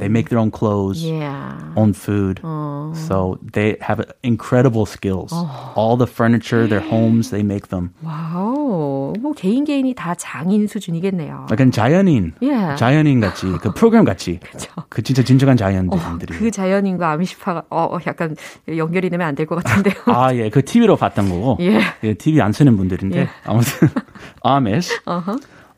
They 0.00 0.08
make 0.08 0.28
their 0.30 0.40
own 0.40 0.50
clothes, 0.50 1.04
Yeah. 1.04 1.52
own 1.76 1.92
food. 1.92 2.40
So 2.94 3.36
they 3.52 3.76
have 3.84 4.00
incredible 4.22 4.86
skills. 4.86 5.32
All 5.76 5.96
the 5.98 6.08
furniture, 6.08 6.66
their 6.66 6.80
homes, 6.80 7.28
they 7.30 7.44
make 7.44 7.68
them. 7.68 7.90
Wow, 8.02 9.12
뭐 9.20 9.32
개인 9.36 9.64
개인이 9.64 9.92
다 9.94 10.14
장인 10.14 10.66
수준이겠네요. 10.66 11.46
약간 11.50 11.70
자연인, 11.70 12.32
Yeah. 12.40 12.76
자연인 12.78 13.20
같이 13.20 13.46
그 13.60 13.72
프로그램 13.74 14.04
같이. 14.04 14.40
그 14.88 15.02
진짜 15.02 15.22
진정한 15.22 15.56
자연인들이. 15.56 16.38
그 16.38 16.50
자연인과 16.50 17.10
아미시파가 17.12 17.64
어, 17.70 17.94
어, 17.94 17.98
약간 18.06 18.34
연결이 18.76 19.10
되면 19.10 19.26
안 19.26 19.34
될 19.34 19.44
것 19.46 19.62
같은데요. 19.62 19.94
아, 20.06 20.34
예, 20.34 20.48
그 20.48 20.64
TV로 20.64 20.96
봤던 20.96 21.28
거고. 21.28 21.58
예. 21.60 21.80
예, 22.04 22.14
TV 22.14 22.40
안 22.40 22.52
쓰는 22.52 22.76
분들인데. 22.76 23.18
예. 23.20 23.28
아무튼, 23.44 23.88
Amish. 24.42 24.90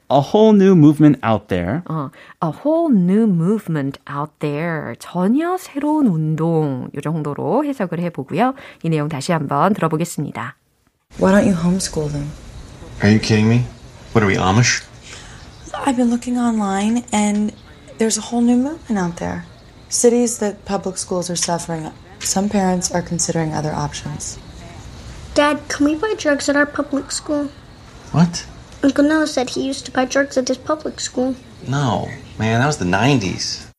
A 0.10 0.20
whole 0.20 0.54
new 0.54 0.76
movement 0.76 1.20
out 1.24 1.48
there. 1.48 1.84
어, 1.86 2.12
a 2.42 2.52
whole 2.52 2.94
new 2.94 3.24
movement 3.24 3.98
out 4.10 4.34
there. 4.40 4.94
전혀 5.00 5.56
새로운 5.58 6.08
운동. 6.08 6.90
이 6.94 7.00
정도로 7.02 7.64
해석을 7.64 8.00
해보고요. 8.00 8.54
이 8.84 8.90
내용 8.90 9.08
다시 9.08 9.32
한번 9.32 9.74
들어보겠습니다. 9.74 10.58
Why 11.20 11.32
don't 11.32 11.48
you 11.48 11.56
homeschool 11.56 12.12
them? 12.12 12.30
Are 13.02 13.10
you 13.10 13.20
kidding 13.20 13.48
me? 13.48 13.64
What 14.14 14.24
are 14.24 14.28
we, 14.28 14.36
Amish? 14.36 14.84
I've 15.74 15.96
been 15.96 16.10
looking 16.10 16.38
online, 16.38 17.06
and 17.14 17.54
there's 17.98 18.18
a 18.18 18.22
whole 18.22 18.42
new 18.42 18.58
movement 18.58 19.00
out 19.00 19.16
there. 19.16 19.46
Cities 19.88 20.40
that 20.40 20.66
public 20.66 20.98
schools 20.98 21.30
are 21.30 21.36
suffering. 21.40 21.90
Some 22.20 22.50
parents 22.50 22.92
are 22.92 23.02
considering 23.02 23.54
other 23.54 23.72
options. 23.74 24.38
Dad, 25.34 25.60
can 25.70 25.86
we 25.86 25.96
buy 25.96 26.14
drugs 26.18 26.50
at 26.50 26.56
our 26.56 26.66
public 26.66 27.12
school? 27.12 27.50
What? 28.12 28.46
Uncle 28.87 29.03
Noah 29.03 29.27
said 29.27 29.51
he 29.51 29.67
used 29.67 29.85
to 29.87 29.91
buy 29.91 30.05
drugs 30.05 30.39
at 30.39 30.47
his 30.47 30.59
public 30.59 31.01
school. 31.01 31.35
No, 31.67 32.09
man, 32.39 32.61
that 32.61 32.67
was 32.67 32.79
the 32.79 32.85
90s. 32.85 33.67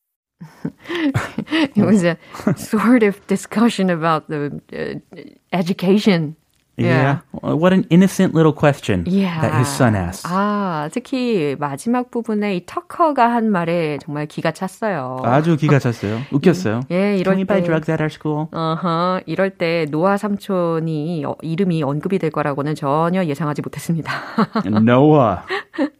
It 1.50 1.78
was 1.78 2.04
a 2.04 2.18
sort 2.58 3.04
of 3.04 3.26
discussion 3.28 3.90
about 3.90 4.28
the 4.28 4.62
uh, 4.74 5.20
education. 5.54 6.36
Yeah. 6.80 7.22
What 7.42 7.74
an 7.74 7.86
innocent 7.90 8.36
little 8.36 8.54
question 8.54 9.04
Yeah. 9.08 9.42
that 9.42 9.58
his 9.58 9.68
son 9.68 9.96
asked. 9.96 10.30
아, 10.32 10.90
특히 10.94 11.56
마지막 11.60 12.12
부분에 12.12 12.56
이 12.56 12.66
터커가 12.68 13.34
한 13.34 13.50
말에 13.52 13.98
정말 14.00 14.28
기가 14.28 14.52
찼어요. 14.52 15.18
아주 15.24 15.58
기가 15.58 15.80
찼어요. 15.80 16.20
웃겼어요. 16.32 16.82
예, 16.92 17.18
이럴 17.18 17.34
Can 17.34 17.38
we 17.40 17.46
buy 17.46 17.62
때- 17.62 17.66
drugs 17.66 17.90
at 17.90 18.00
our 18.02 18.12
school? 18.14 18.46
어허, 18.52 19.22
이럴 19.26 19.50
때 19.52 19.86
노아 19.90 20.18
삼촌이 20.18 21.26
어, 21.26 21.36
이름이 21.42 21.82
언급이 21.82 22.20
될 22.20 22.30
거라고는 22.30 22.76
전혀 22.76 23.26
예상하지 23.26 23.62
못했습니다. 23.64 24.12
Noah. 24.66 25.40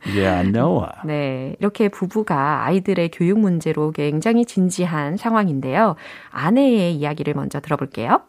Yeah, 0.06 0.48
Noah. 0.50 0.92
네, 1.06 1.56
이렇게 1.60 1.90
부부가 1.90 2.66
아이들의 2.66 3.10
교육 3.12 3.40
문제로 3.40 3.92
굉장히 3.92 4.46
진지한 4.46 5.18
상황인데요. 5.18 5.96
아내의 6.32 6.94
이야기를 6.96 7.34
먼저 7.34 7.60
들어볼게요. 7.60 8.22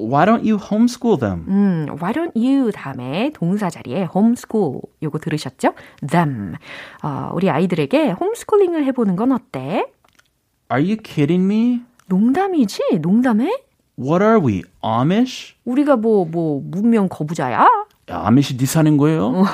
Why 0.00 0.24
don't 0.24 0.42
you 0.44 0.56
homeschool 0.58 1.20
them? 1.20 1.44
음, 1.48 1.86
why 2.00 2.12
don't 2.12 2.32
you 2.34 2.72
다음에 2.72 3.30
동사 3.34 3.68
자리에 3.68 4.08
homeschool 4.14 4.80
요거 5.02 5.18
들으셨죠? 5.18 5.74
them. 6.08 6.54
어, 7.02 7.30
우리 7.34 7.50
아이들에게 7.50 8.12
홈스쿨링을 8.12 8.84
해보는 8.86 9.16
건 9.16 9.32
어때? 9.32 9.84
Are 10.72 10.82
you 10.82 10.96
kidding 11.02 11.44
me? 11.44 11.82
농담이지? 12.06 12.98
농담해? 13.00 13.50
What 13.98 14.24
are 14.24 14.40
we, 14.40 14.62
Amish? 14.82 15.54
우리가 15.64 15.96
뭐, 15.96 16.24
뭐, 16.24 16.62
문명 16.64 17.08
거부자야? 17.08 17.68
야, 18.10 18.22
아미시 18.26 18.56
디사는 18.56 18.96
거예요? 18.96 19.44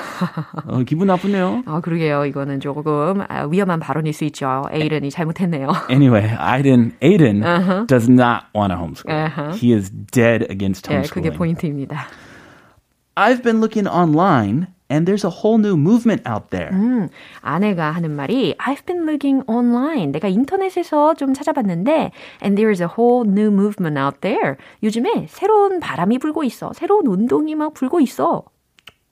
어, 0.67 0.79
기분 0.87 1.09
나쁘네요. 1.09 1.63
아, 1.67 1.81
그러게요. 1.81 2.25
이거는 2.25 2.61
조금 2.61 3.23
아, 3.29 3.47
위험한 3.47 3.81
발언일 3.81 4.13
수 4.15 4.25
있죠. 4.25 4.63
에이른이 4.73 5.11
잘못했네요. 5.11 5.69
Anyway, 5.91 6.27
Aiden, 6.41 6.93
Aiden 7.03 7.43
does 7.87 8.09
not 8.11 8.45
want 8.55 8.73
to 8.73 8.79
homeschool. 8.79 9.13
Uh-huh. 9.13 9.53
He 9.55 9.75
is 9.75 9.91
dead 9.91 10.47
against 10.51 10.89
예, 10.91 11.03
그게 11.03 11.29
homeschooling. 11.29 11.37
포인트입니다. 11.37 12.07
I've 13.17 13.43
been 13.43 13.61
looking 13.61 13.87
online 13.89 14.69
And 14.90 15.08
there's 15.08 15.24
a 15.24 15.32
whole 15.32 15.58
new 15.58 15.78
movement 15.78 16.28
out 16.28 16.50
there. 16.50 16.70
음, 16.74 17.08
아내가 17.42 17.92
하는 17.92 18.12
말이 18.12 18.56
I've 18.58 18.86
been 18.86 19.08
looking 19.08 19.42
online. 19.48 20.12
내가 20.12 20.28
인터넷에서 20.28 21.14
좀 21.14 21.34
찾아봤는데 21.34 22.12
and 22.44 22.58
there's 22.62 22.82
a 22.82 22.88
whole 22.98 23.26
new 23.26 23.48
movement 23.48 23.98
out 23.98 24.20
there. 24.20 24.58
요즘에 24.84 25.28
새로운 25.30 25.80
바람이 25.80 26.20
불고 26.20 26.44
있어. 26.44 26.74
새로운 26.74 27.08
운동이 27.08 27.56
막 27.56 27.74
불고 27.74 28.02
있어. 28.02 28.44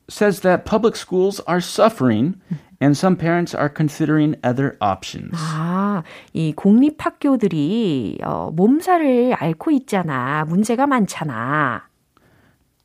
Says 0.09 0.41
that 0.41 0.65
public 0.65 0.97
schools 0.97 1.39
are 1.47 1.61
suffering 1.61 2.35
and 2.81 2.97
some 2.97 3.15
parents 3.15 3.55
are 3.55 3.69
considering 3.69 4.35
other 4.43 4.75
options. 4.81 5.31
아, 5.38 6.03
이 6.33 6.51
공립학교들이 6.53 8.19
어, 8.23 8.51
몸살을 8.53 9.35
앓고 9.39 9.71
있잖아. 9.71 10.45
문제가 10.47 10.88
많잖아. 10.88 11.88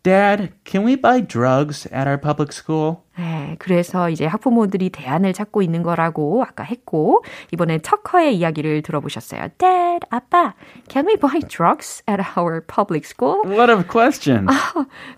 Dad, 0.04 0.54
can 0.64 0.86
we 0.86 0.96
buy 0.96 1.20
drugs 1.20 1.86
at 1.92 2.08
our 2.08 2.18
public 2.18 2.54
school? 2.54 2.98
네, 3.18 3.58
그래서 3.60 4.10
이제 4.10 4.26
학부모들이 4.26 4.92
대안을 4.92 5.34
찾고 5.34 5.62
있는 5.62 5.84
거라고 5.84 6.42
아까 6.48 6.64
했고 6.64 7.24
이번에 7.52 7.80
터커의 7.84 8.38
이야기를 8.38 8.82
들어보셨어요. 8.82 9.50
Dad, 9.58 10.08
아빠, 10.10 10.54
can 10.90 11.06
we 11.06 11.18
buy 11.18 11.42
drugs 11.42 12.02
at 12.10 12.24
our 12.38 12.62
public 12.66 13.04
school? 13.06 13.42
What 13.46 13.70
a 13.70 13.84
question. 13.86 14.48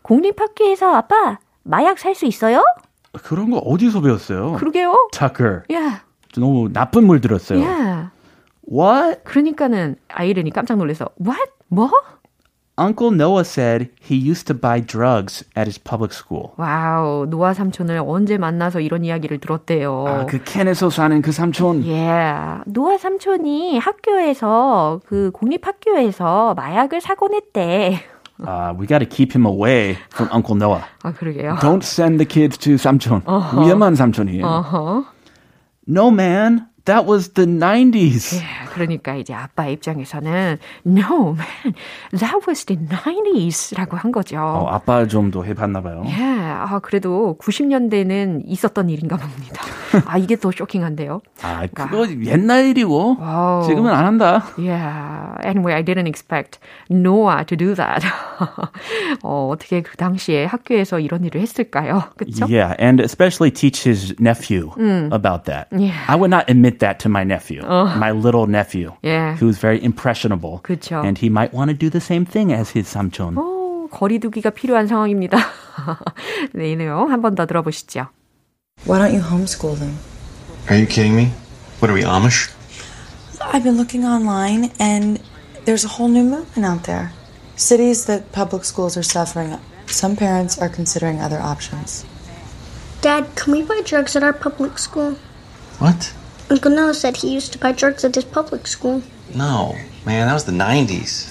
공립학교에서 0.01 0.95
아빠 0.95 1.37
마약 1.63 1.99
살 1.99 2.15
수 2.15 2.25
있어요? 2.25 2.63
그런 3.23 3.51
거 3.51 3.57
어디서 3.57 4.01
배웠어요? 4.01 4.53
그러게요. 4.53 5.09
Tucker. 5.11 5.61
Yeah, 5.69 6.01
너무 6.35 6.69
나쁜 6.73 7.05
물 7.05 7.21
들었어요. 7.21 7.59
yeah. 7.61 8.09
What? 8.67 9.23
그러니까는 9.25 9.97
아이른이 10.07 10.49
깜짝 10.51 10.77
놀라서 10.77 11.09
What? 11.23 11.51
뭐? 11.67 11.91
Uncle 12.81 13.11
Noah 13.11 13.45
said 13.45 13.89
he 14.01 14.15
used 14.15 14.47
to 14.47 14.55
buy 14.55 14.79
drugs 14.81 15.45
at 15.55 15.67
his 15.67 15.77
public 15.77 16.11
school. 16.13 16.53
Wow, 16.57 17.27
노아 17.29 17.53
삼촌을 17.53 18.01
언제 18.03 18.37
만나서 18.37 18.79
이런 18.79 19.05
이야기를 19.05 19.37
들었대요. 19.39 20.05
아, 20.07 20.25
그 20.25 20.43
캔에서 20.43 20.89
사는 20.89 21.21
그 21.21 21.31
삼촌. 21.31 21.83
Yeah. 21.85 22.63
노아 22.65 22.97
삼촌이 22.97 23.77
학교에서 23.77 24.99
그 25.05 25.29
공립 25.31 25.67
학교에서 25.67 26.55
마약을 26.55 27.01
사곤 27.01 27.35
했대. 27.35 27.99
Uh, 28.43 28.73
we 28.75 28.87
got 28.87 28.97
to 28.97 29.05
keep 29.05 29.33
him 29.35 29.45
away 29.45 29.95
from 30.11 30.27
Uncle 30.33 30.55
Noah. 30.55 30.83
아 31.03 31.13
그러게요. 31.13 31.57
Don't 31.61 31.83
send 31.83 32.17
the 32.17 32.25
kids 32.25 32.57
to 32.57 32.73
삼촌. 32.79 33.21
위험한 33.27 33.93
삼촌이에요. 33.93 34.43
어허. 34.43 35.05
No, 35.87 36.09
man. 36.09 36.65
That 36.85 37.05
was 37.07 37.29
the 37.33 37.45
90s. 37.45 38.35
예, 38.41 38.43
그러니까 38.73 39.15
이제 39.15 39.33
아빠 39.33 39.67
입장에서는 39.67 40.57
No, 40.85 41.35
man, 41.35 41.75
that 42.17 42.37
was 42.47 42.65
the 42.65 42.79
90s라고 42.87 43.91
한 43.97 44.11
거죠. 44.11 44.37
어, 44.39 44.67
아빠 44.69 45.05
좀 45.05 45.31
더 45.31 45.43
해봤나 45.43 45.81
봐요. 45.81 46.03
예, 46.07 46.13
아 46.13 46.79
그래도 46.79 47.37
90년대는 47.39 48.41
있었던 48.45 48.89
일인가 48.89 49.17
봅니다. 49.17 49.61
아 50.05 50.17
이게 50.17 50.35
더 50.35 50.51
쇼킹한데요. 50.51 51.21
아, 51.41 51.67
그거 51.73 52.07
옛날 52.25 52.65
일이고 52.65 53.17
wow. 53.19 53.65
지금은 53.67 53.91
안 53.93 54.05
한다. 54.05 54.43
Yeah. 54.57 55.37
Anyway, 55.45 55.73
I 55.73 55.83
didn't 55.83 56.07
expect 56.07 56.59
Noah 56.89 57.45
to 57.45 57.57
do 57.57 57.75
that. 57.75 58.05
어, 59.23 59.49
어떻게 59.51 59.81
그 59.81 59.97
당시에 59.97 60.45
학교에서 60.45 60.99
이런 60.99 61.23
일을 61.23 61.41
했을까요? 61.41 62.03
그쵸? 62.17 62.45
Yeah, 62.49 62.75
and 62.79 63.01
especially 63.01 63.51
teach 63.51 63.83
his 63.87 64.15
nephew 64.19 64.71
about 65.11 65.45
that. 65.45 65.67
Yeah. 65.71 65.97
I 66.07 66.15
would 66.15 66.29
not 66.31 66.45
admit 66.49 66.79
that 66.79 66.99
to 67.03 67.09
my 67.09 67.23
nephew, 67.23 67.61
my 67.63 68.11
little 68.11 68.47
nephew, 68.47 68.91
Yeah. 69.03 69.35
who's 69.37 69.57
very 69.59 69.79
impressionable. 69.83 70.61
그쵸. 70.63 71.01
And 71.03 71.17
he 71.17 71.29
might 71.29 71.53
want 71.53 71.69
to 71.71 71.77
do 71.77 71.89
the 71.89 72.01
same 72.01 72.25
thing 72.25 72.51
as 72.53 72.71
his 72.77 72.87
삼촌. 72.87 73.37
오, 73.37 73.87
거리두기가 73.91 74.51
필요한 74.51 74.87
상황입니다. 74.87 75.37
네, 76.53 76.71
이 76.71 76.75
내용 76.75 77.11
한번 77.11 77.35
더 77.35 77.45
들어보시죠. 77.45 78.07
Why 78.91 78.97
don't 78.97 79.13
you 79.13 79.21
homeschool 79.21 79.77
them? 79.77 79.99
Are 80.67 80.75
you 80.75 80.85
kidding 80.85 81.15
me? 81.15 81.27
What 81.79 81.89
are 81.89 81.93
we, 81.93 82.01
Amish? 82.01 82.51
I've 83.39 83.63
been 83.63 83.77
looking 83.77 84.03
online, 84.05 84.71
and 84.79 85.21
there's 85.63 85.85
a 85.85 85.87
whole 85.87 86.09
new 86.09 86.23
movement 86.23 86.65
out 86.65 86.83
there. 86.83 87.13
Cities 87.55 88.05
that 88.07 88.31
public 88.31 88.65
schools 88.65 88.97
are 88.97 89.03
suffering, 89.03 89.57
some 89.85 90.15
parents 90.15 90.57
are 90.57 90.67
considering 90.67 91.21
other 91.21 91.39
options. 91.39 92.05
Dad, 93.01 93.33
can 93.35 93.53
we 93.53 93.61
buy 93.61 93.81
drugs 93.85 94.15
at 94.15 94.23
our 94.23 94.33
public 94.33 94.77
school? 94.77 95.11
What? 95.77 96.13
Uncle 96.49 96.71
Noah 96.71 96.93
said 96.93 97.15
he 97.15 97.33
used 97.33 97.53
to 97.53 97.59
buy 97.59 97.71
drugs 97.71 98.03
at 98.03 98.15
his 98.15 98.25
public 98.25 98.67
school. 98.67 99.03
No, 99.33 99.77
man, 100.05 100.27
that 100.27 100.33
was 100.33 100.43
the 100.43 100.51
90s. 100.51 101.30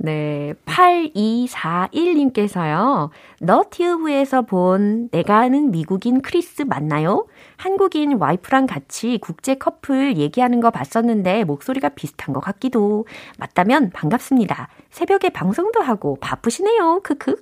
네, 0.00 0.54
8241님께서요. 0.64 3.10
너튜브에서 3.40 4.42
본 4.42 5.08
내가 5.10 5.38
아는 5.38 5.72
미국인 5.72 6.22
크리스 6.22 6.62
맞나요? 6.62 7.26
한국인 7.56 8.12
와이프랑 8.18 8.66
같이 8.66 9.18
국제 9.20 9.54
커플 9.56 10.16
얘기하는 10.16 10.60
거 10.60 10.70
봤었는데 10.70 11.42
목소리가 11.44 11.88
비슷한 11.90 12.32
것 12.32 12.38
같기도. 12.40 13.06
맞다면 13.38 13.90
반갑습니다. 13.90 14.68
새벽에 14.90 15.28
방송도 15.30 15.80
하고 15.82 16.16
바쁘시네요. 16.20 17.00
크크. 17.02 17.34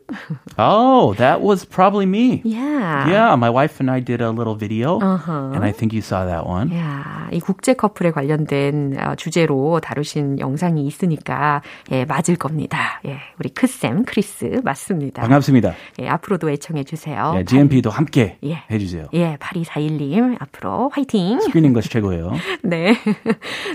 Oh, 0.59 1.15
that 1.19 1.43
was 1.43 1.65
probably 1.67 2.07
me. 2.07 2.41
Yeah. 2.45 3.07
Yeah, 3.09 3.35
my 3.37 3.51
wife 3.51 3.77
and 3.81 3.91
I 3.91 4.01
did 4.01 4.23
a 4.23 4.31
little 4.31 4.57
video, 4.57 4.99
Uh-huh. 4.99 5.53
and 5.55 5.63
I 5.65 5.73
think 5.73 5.93
you 5.93 6.01
saw 6.01 6.25
that 6.27 6.47
one. 6.49 6.71
야, 6.77 7.29
이 7.33 7.41
국제 7.41 7.75
커플에 7.75 8.11
관련된 8.11 8.97
어, 8.99 9.15
주제로 9.17 9.79
다루신 9.81 10.41
영상이 10.41 10.87
있으니까 10.87 11.61
예, 11.93 12.05
맞을 12.05 12.37
겁니다. 12.47 13.01
예, 13.07 13.19
우리 13.39 13.49
크쌤, 13.49 14.05
크리스 14.05 14.61
맞습니다. 14.63 15.23
반갑습니다. 15.23 15.75
예, 16.01 16.09
앞으로도 16.09 16.51
애청해 16.51 16.85
주세요. 16.85 17.35
예, 17.37 17.45
GMP도 17.45 17.91
함께 17.91 18.39
예. 18.45 18.63
해주세요. 18.71 19.07
예, 19.15 19.37
8241님 19.41 20.37
앞으로 20.41 20.91
화이팅. 20.93 21.41
Screen 21.41 21.73
English가 21.73 21.89
최고예요. 21.89 22.33
네. 22.63 22.95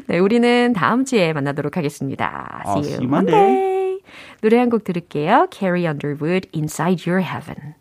네, 0.08 0.20
우리는 0.20 0.74
다음 0.74 1.04
주에 1.06 1.34
만나도록 1.34 1.76
하겠습니다. 1.78 2.62
어, 2.66 2.72
See 2.80 2.82
you 2.82 2.86
see 2.86 3.06
you 3.06 3.08
Monday. 3.08 3.42
Monday. 3.42 4.00
노래 4.42 4.58
한 4.58 4.70
곡 4.70 4.84
들을게요. 4.84 5.48
Carrie 5.52 5.86
Underwood, 5.88 6.48
Inside 6.54 7.10
Your 7.10 7.22
Heaven. 7.24 7.81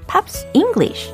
Pops 0.11 0.45
English 0.51 1.13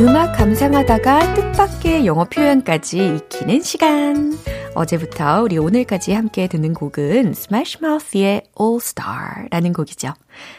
음악 0.00 0.32
감상하다가 0.36 1.34
뜻밖의 1.34 2.06
영어 2.06 2.24
표현까지 2.24 3.20
익히는 3.30 3.62
시간. 3.62 4.36
어제부터 4.78 5.42
우리 5.42 5.58
오늘까지 5.58 6.12
함께 6.12 6.46
듣는 6.46 6.72
곡은 6.72 7.30
Smash 7.30 7.78
Mouth의 7.82 8.42
All 8.60 8.78
Star라는 8.80 9.72
곡이죠. 9.72 10.14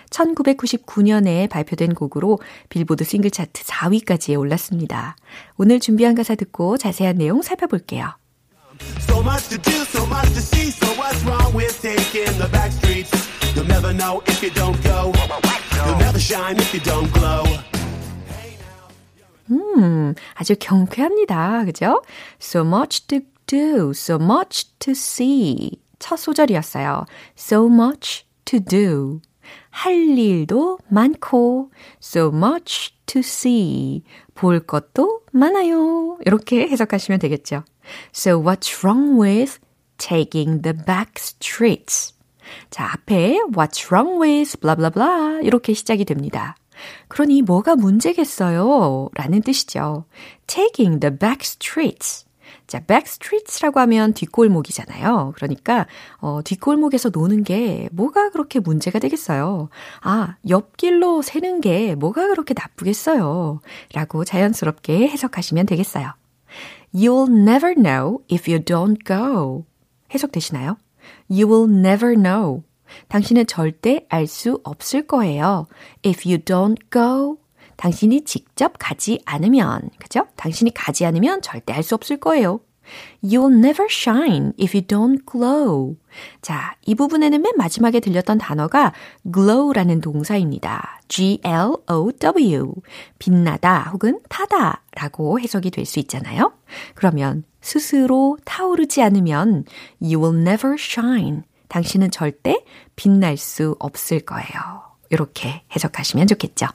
1999년에 0.09 1.49
발표된 1.49 1.93
곡으로 1.93 2.39
빌보드 2.67 3.05
싱글 3.05 3.31
차트 3.31 3.63
4위까지 3.63 4.37
올랐습니다. 4.37 5.15
오늘 5.55 5.79
준비한 5.79 6.15
가사 6.15 6.35
듣고 6.35 6.77
자세한 6.77 7.17
내용 7.17 7.41
살펴볼게요. 7.41 8.17
So 9.07 9.21
much 9.21 9.47
to 9.49 9.57
do, 9.57 9.81
so 9.83 10.05
much 10.05 10.33
to 10.33 10.41
see. 10.41 10.67
So 10.67 10.91
what's 10.99 11.23
wrong 11.23 11.55
with 11.55 11.79
taking 11.81 12.37
the 12.37 12.51
back 12.51 12.73
streets? 12.73 13.15
You'll 13.55 13.67
never 13.67 13.93
know 13.93 14.21
if 14.27 14.43
you 14.43 14.51
don't 14.53 14.75
go. 14.83 15.13
You'll 15.85 15.97
never 15.97 16.19
shine 16.19 16.59
if 16.59 16.75
you 16.75 16.83
don't 16.83 17.09
glow. 17.13 17.45
음, 19.51 20.13
아주 20.35 20.55
경쾌합니다. 20.59 21.63
그죠? 21.65 22.03
So 22.41 22.65
much 22.65 23.07
to 23.07 23.21
do, 23.49 23.89
so 23.91 24.15
much 24.15 24.77
to 24.79 24.91
see. 24.91 25.81
첫 25.97 26.17
소절이었어요. 26.17 27.05
So 27.37 27.65
much 27.65 28.25
to 28.45 28.59
do. 28.59 29.21
할 29.71 30.17
일도 30.17 30.79
많고, 30.87 31.71
so 32.01 32.27
much 32.27 32.93
to 33.07 33.19
see. 33.19 34.03
볼 34.35 34.59
것도 34.59 35.21
많아요. 35.31 36.17
이렇게 36.25 36.67
해석하시면 36.67 37.19
되겠죠. 37.19 37.63
So 38.13 38.39
what's 38.39 38.83
wrong 38.83 39.19
with 39.19 39.59
taking 39.97 40.61
the 40.61 40.73
back 40.85 41.13
streets? 41.17 42.13
자, 42.69 42.91
앞에 42.93 43.39
what's 43.51 43.91
wrong 43.91 44.21
with 44.21 44.59
blah 44.59 44.75
blah 44.75 44.93
blah 44.93 45.45
이렇게 45.45 45.73
시작이 45.73 46.05
됩니다. 46.05 46.55
그러니 47.07 47.41
뭐가 47.41 47.75
문제겠어요? 47.75 49.09
라는 49.13 49.41
뜻이죠. 49.41 50.05
taking 50.47 50.99
the 50.99 51.15
back 51.15 51.41
streets. 51.41 52.28
자, 52.69 52.79
backstreets라고 52.81 53.79
하면 53.79 54.13
뒷골목이잖아요. 54.13 55.33
그러니까 55.35 55.87
어, 56.19 56.41
뒷골목에서 56.43 57.09
노는 57.09 57.43
게 57.43 57.89
뭐가 57.91 58.29
그렇게 58.29 58.59
문제가 58.59 58.99
되겠어요. 58.99 59.69
아, 60.01 60.35
옆길로 60.47 61.23
새는 61.23 61.61
게 61.61 61.95
뭐가 61.95 62.27
그렇게 62.27 62.53
나쁘겠어요. 62.55 63.61
라고 63.93 64.23
자연스럽게 64.23 65.07
해석하시면 65.07 65.65
되겠어요. 65.65 66.13
You'll 66.93 67.31
never 67.31 67.73
know 67.73 68.19
if 68.31 68.49
you 68.49 68.63
don't 68.63 69.03
go. 69.03 69.65
해석되시나요? 70.13 70.77
You 71.27 71.51
will 71.51 71.75
never 71.75 72.13
know. 72.13 72.61
당신은 73.07 73.47
절대 73.47 74.05
알 74.09 74.27
수 74.27 74.61
없을 74.63 75.07
거예요. 75.07 75.65
If 76.05 76.29
you 76.29 76.37
don't 76.37 76.77
go. 76.91 77.38
당신이 77.79 78.25
직접 78.25 78.73
가지 78.77 79.21
않으면, 79.23 79.89
그죠? 79.99 80.27
당신이 80.35 80.73
가지 80.73 81.05
않으면 81.05 81.41
절대 81.41 81.71
알수 81.71 81.95
없을 81.95 82.17
거예요. 82.17 82.59
You'll 83.23 83.53
never 83.53 83.87
shine 83.89 84.51
if 84.59 84.75
you 84.75 84.85
don't 84.85 85.21
glow. 85.31 85.95
자, 86.41 86.75
이 86.85 86.93
부분에는 86.95 87.41
맨 87.41 87.53
마지막에 87.55 88.01
들렸던 88.01 88.37
단어가 88.39 88.91
glow라는 89.33 90.01
동사입니다. 90.01 90.99
G-L-O-W. 91.07 92.73
빛나다 93.19 93.91
혹은 93.93 94.19
타다 94.27 94.81
라고 94.95 95.39
해석이 95.39 95.71
될 95.71 95.85
수 95.85 95.99
있잖아요. 95.99 96.51
그러면 96.95 97.43
스스로 97.61 98.37
타오르지 98.43 99.01
않으면 99.03 99.63
you 100.01 100.21
will 100.21 100.37
never 100.41 100.75
shine. 100.77 101.43
당신은 101.69 102.11
절대 102.11 102.65
빛날 102.97 103.37
수 103.37 103.75
없을 103.79 104.19
거예요. 104.19 104.49
이렇게 105.11 105.61
해석하시면 105.75 106.27
좋겠죠. 106.27 106.67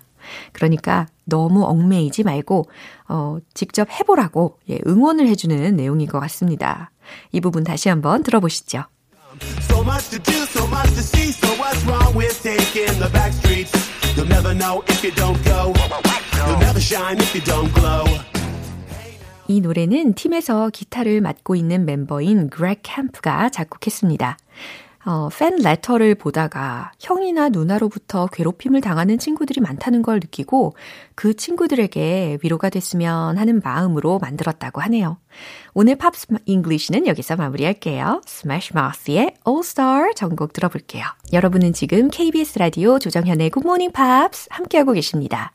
그러니까 0.52 1.06
너무 1.24 1.64
얽매이지 1.64 2.22
말고 2.22 2.68
어, 3.08 3.38
직접 3.54 3.88
해보라고 3.90 4.58
예, 4.70 4.78
응원을 4.87 5.26
해주는 5.28 5.76
내용인 5.76 6.08
것 6.08 6.20
같습니다. 6.20 6.90
이 7.32 7.40
부분 7.40 7.64
다시 7.64 7.88
한번 7.88 8.22
들어보시죠. 8.22 8.84
So 9.68 9.82
much 9.82 10.10
to 10.10 10.18
do, 10.20 10.42
so 10.44 10.64
much 10.68 10.94
to 10.94 11.02
see. 11.02 11.32
So 11.32 11.48
what's 11.58 11.84
wrong 11.87 12.14
with 12.16 12.40
taking 12.42 12.98
the 13.00 13.10
back 13.10 13.32
streets? 13.32 13.72
You'll 14.16 14.28
never 14.28 14.54
know 14.54 14.84
if 14.88 15.02
you 15.02 15.12
don't 15.14 15.42
go. 15.44 15.72
You'll 16.46 16.60
never 16.60 16.80
shine 16.80 17.18
if 17.18 17.34
you 17.34 17.42
don't 17.44 17.72
glow. 17.74 18.04
이 19.46 19.60
노래는 19.60 20.14
팀에서 20.14 20.70
기타를 20.70 21.20
맡고 21.20 21.54
있는 21.54 21.84
멤버인 21.84 22.48
그렉 22.48 22.80
캠프가 22.82 23.50
작곡했습니다. 23.50 24.38
어, 25.06 25.28
팬 25.28 25.56
레터를 25.56 26.14
보다가 26.14 26.92
형이나 26.98 27.50
누나로부터 27.50 28.26
괴롭힘을 28.26 28.80
당하는 28.80 29.18
친구들이 29.18 29.60
많다는 29.60 30.00
걸 30.02 30.16
느끼고 30.16 30.74
그 31.14 31.34
친구들에게 31.34 32.38
위로가 32.42 32.70
됐으면 32.70 33.36
하는 33.36 33.60
마음으로 33.62 34.18
만들었다고 34.18 34.80
하네요. 34.82 35.18
오늘 35.74 35.96
Pops 35.96 36.28
English는 36.46 37.07
여기서 37.06 37.36
마무리할게요. 37.36 38.22
Smash 38.24 38.72
Mouth의 38.74 39.35
All 39.46 39.60
Star 39.60 40.14
전곡 40.14 40.54
들어볼게요. 40.54 41.04
여러분은 41.32 41.74
지금 41.74 42.08
KBS 42.08 42.58
라디오 42.58 42.98
조정현의 42.98 43.50
Good 43.50 43.66
Morning 43.66 43.92
Pops 43.92 44.46
함께하고 44.50 44.92
계십니다. 44.92 45.52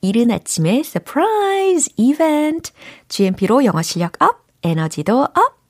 이른 0.00 0.30
아침의 0.30 0.84
surprise 0.84 1.90
이벤트. 1.96 2.70
GMP로 3.08 3.66
영어 3.66 3.82
실력 3.82 4.12
up, 4.22 4.46
에너지도 4.62 5.24
up. 5.24 5.60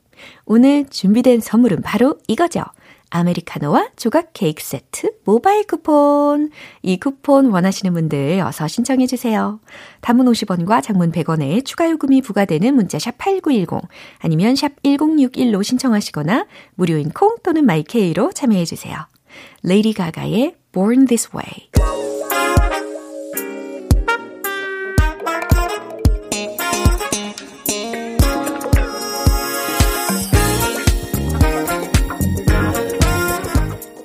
오늘 0.45 0.85
준비된 0.87 1.41
선물은 1.41 1.81
바로 1.81 2.17
이거죠. 2.27 2.63
아메리카노와 3.11 3.91
조각 3.95 4.31
케이크 4.33 4.63
세트 4.63 5.11
모바일 5.23 5.67
쿠폰. 5.67 6.49
이 6.81 6.97
쿠폰 6.97 7.51
원하시는 7.51 7.93
분들 7.93 8.41
어서 8.41 8.67
신청해 8.67 9.05
주세요. 9.05 9.59
단문 10.01 10.25
50원과 10.25 10.81
장문 10.81 11.11
100원에 11.11 11.63
추가 11.63 11.89
요금이 11.89 12.21
부과되는 12.21 12.73
문자 12.73 12.97
샵 12.97 13.17
8910 13.17 13.87
아니면 14.19 14.55
샵 14.55 14.81
1061로 14.81 15.63
신청하시거나 15.63 16.47
무료인 16.75 17.09
콩 17.11 17.37
또는 17.43 17.65
마이케이로 17.65 18.31
참여해 18.31 18.65
주세요. 18.65 18.97
레이디 19.63 19.93
가가의 19.93 20.55
Born 20.71 21.05
This 21.05 21.29
Way. 21.35 22.10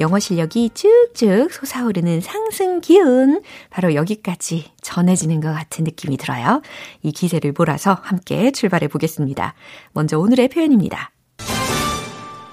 영어 0.00 0.18
실력이 0.18 0.70
쭉쭉 0.74 1.52
솟아오르는 1.52 2.20
상승 2.20 2.80
기운. 2.80 3.42
바로 3.70 3.94
여기까지 3.94 4.72
전해지는 4.82 5.40
것 5.40 5.52
같은 5.52 5.84
느낌이 5.84 6.16
들어요. 6.16 6.62
이 7.02 7.12
기세를 7.12 7.54
몰아서 7.56 7.96
함께 8.02 8.50
출발해 8.50 8.88
보겠습니다. 8.88 9.54
먼저 9.92 10.18
오늘의 10.18 10.48
표현입니다. 10.48 11.12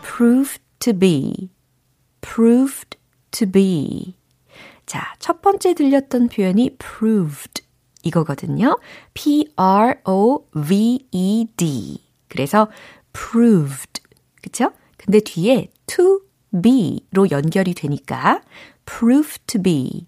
prove 0.04 0.58
to 0.80 0.94
be, 0.94 1.50
proved 2.22 2.98
to 3.32 3.50
be. 3.50 4.16
자, 4.86 5.16
첫 5.18 5.42
번째 5.42 5.74
들렸던 5.74 6.30
표현이 6.30 6.78
proved 6.78 7.64
이거거든요. 8.04 8.78
P-R-O-V-E-D. 9.16 9.98
그래서 12.28 12.70
proved. 13.14 14.02
그쵸? 14.42 14.72
근데 14.98 15.20
뒤에 15.20 15.72
to 15.88 16.20
be로 16.52 17.30
연결이 17.32 17.74
되니까 17.74 18.42
prove 18.86 19.38
to 19.48 19.62
be, 19.62 20.08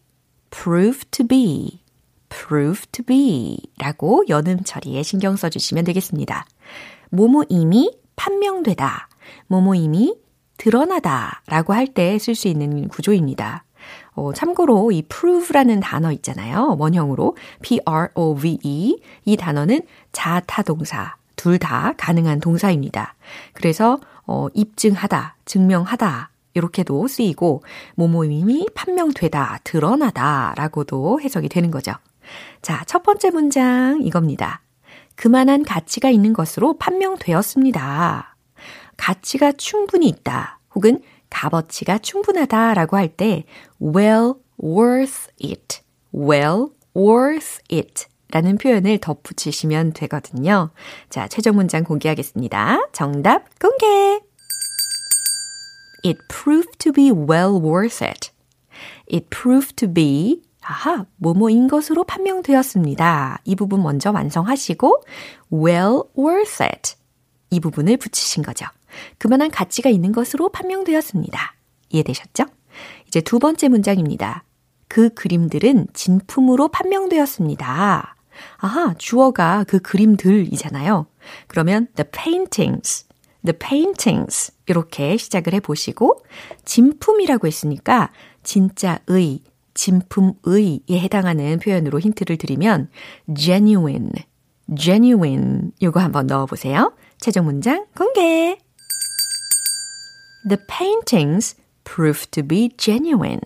prove 0.49 1.01
to 1.11 1.25
be, 1.27 1.81
prove 2.29 2.81
to 2.91 3.05
be 3.05 3.57
라고 3.77 4.23
연음 4.29 4.63
처리에 4.63 5.03
신경 5.03 5.35
써주시면 5.35 5.83
되겠습니다. 5.85 6.45
모모임이 7.09 7.97
판명되다, 8.15 9.09
모모임이 9.47 10.15
드러나다 10.57 11.41
라고 11.47 11.73
할 11.73 11.87
때 11.93 12.15
쓸 12.15 12.35
수 12.35 12.47
있는 12.47 12.87
구조입니다. 12.87 13.63
어, 14.15 14.31
참고로 14.33 14.91
이 14.91 15.01
prove라는 15.03 15.79
단어 15.79 16.11
있잖아요. 16.13 16.75
원형으로 16.79 17.35
p-r-o-v-e 17.61 19.01
이 19.25 19.37
단어는 19.37 19.81
자타동사 20.11 21.15
둘 21.35 21.59
다 21.59 21.93
가능한 21.97 22.39
동사입니다. 22.39 23.15
그래서 23.53 23.99
어, 24.25 24.47
입증하다, 24.53 25.35
증명하다 25.45 26.29
이렇게도 26.53 27.07
쓰이고 27.07 27.63
모모임이 27.95 28.67
판명되다, 28.73 29.59
드러나다 29.63 30.53
라고도 30.55 31.19
해석이 31.21 31.49
되는 31.49 31.71
거죠. 31.71 31.93
자, 32.61 32.83
첫 32.85 33.03
번째 33.03 33.31
문장 33.31 34.01
이겁니다. 34.01 34.61
그만한 35.15 35.63
가치가 35.63 36.09
있는 36.09 36.33
것으로 36.33 36.77
판명되었습니다. 36.77 38.35
가치가 38.97 39.51
충분히 39.51 40.07
있다 40.07 40.59
혹은 40.75 41.01
값어치가 41.29 41.97
충분하다 41.97 42.73
라고 42.75 42.97
할 42.97 43.09
때 43.09 43.43
well 43.81 44.33
worth 44.63 45.29
it, 45.43 45.81
well 46.13 46.67
worth 46.95 47.59
it 47.71 48.05
라는 48.31 48.57
표현을 48.57 48.97
덧붙이시면 48.97 49.93
되거든요. 49.93 50.71
자, 51.09 51.27
최종 51.27 51.55
문장 51.55 51.83
공개하겠습니다. 51.83 52.87
정답 52.91 53.59
공개! 53.59 54.22
It 56.03 56.19
proved 56.27 56.79
to 56.79 56.91
be 56.91 57.11
well 57.11 57.59
worth 57.61 58.03
it. 58.03 58.31
It 59.11 59.27
proved 59.29 59.75
to 59.77 59.91
be 59.91 60.41
아하, 60.63 61.05
뭐뭐인 61.17 61.67
것으로 61.67 62.03
판명되었습니다. 62.05 63.39
이 63.43 63.55
부분 63.55 63.83
먼저 63.83 64.11
완성하시고 64.11 65.03
well 65.51 66.01
worth 66.17 66.63
it. 66.63 66.95
이 67.49 67.59
부분을 67.59 67.97
붙이신 67.97 68.43
거죠. 68.43 68.65
그만한 69.17 69.51
가치가 69.51 69.89
있는 69.89 70.11
것으로 70.11 70.49
판명되었습니다. 70.49 71.55
이해되셨죠? 71.89 72.45
이제 73.07 73.21
두 73.21 73.39
번째 73.39 73.67
문장입니다. 73.67 74.43
그 74.87 75.09
그림들은 75.13 75.87
진품으로 75.93 76.69
판명되었습니다. 76.69 78.15
아하, 78.57 78.93
주어가 78.97 79.63
그 79.67 79.79
그림들이잖아요. 79.79 81.07
그러면 81.47 81.87
the 81.95 82.09
paintings, 82.09 83.05
the 83.43 83.57
paintings 83.57 84.52
이렇게 84.67 85.17
시작을 85.17 85.53
해보시고 85.53 86.23
진품이라고 86.65 87.47
했으니까 87.47 88.11
진짜 88.43 88.99
의, 89.07 89.41
진품의에 89.73 90.99
해당하는 90.99 91.59
표현으로 91.59 91.99
힌트를 91.99 92.37
드리면 92.37 92.89
genuine, 93.35 94.11
genuine. 94.75 95.71
요거 95.81 95.99
한번 95.99 96.27
넣어보세요. 96.27 96.93
최종 97.19 97.45
문장 97.45 97.85
공개. 97.97 98.57
The 100.47 100.59
paintings 100.67 101.55
proved 101.83 102.31
to 102.31 102.43
be 102.43 102.69
genuine. 102.77 103.41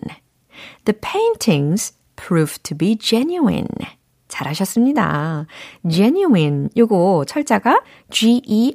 The 0.84 0.98
paintings 1.00 1.94
proved 2.16 2.62
to 2.64 2.76
be 2.76 2.96
genuine. 2.96 3.68
잘하셨습니다. 4.28 5.46
genuine. 5.90 6.68
요거 6.76 7.24
철자가 7.26 7.82
G-E-N-U-I-N-E. 8.10 8.68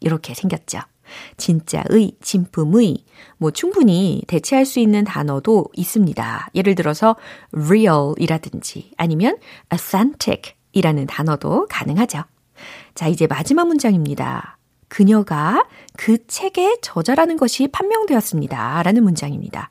이렇게 0.00 0.34
생겼죠. 0.34 0.80
진짜의, 1.36 2.12
진품의, 2.20 3.04
뭐 3.38 3.50
충분히 3.50 4.22
대체할 4.26 4.66
수 4.66 4.80
있는 4.80 5.04
단어도 5.04 5.66
있습니다. 5.74 6.48
예를 6.54 6.74
들어서 6.74 7.16
real 7.54 8.14
이라든지 8.18 8.90
아니면 8.96 9.38
authentic 9.72 10.54
이라는 10.72 11.06
단어도 11.06 11.66
가능하죠. 11.68 12.24
자, 12.94 13.08
이제 13.08 13.26
마지막 13.26 13.66
문장입니다. 13.66 14.58
그녀가 14.88 15.66
그 15.96 16.26
책의 16.26 16.78
저자라는 16.82 17.36
것이 17.36 17.68
판명되었습니다. 17.68 18.82
라는 18.82 19.02
문장입니다. 19.02 19.70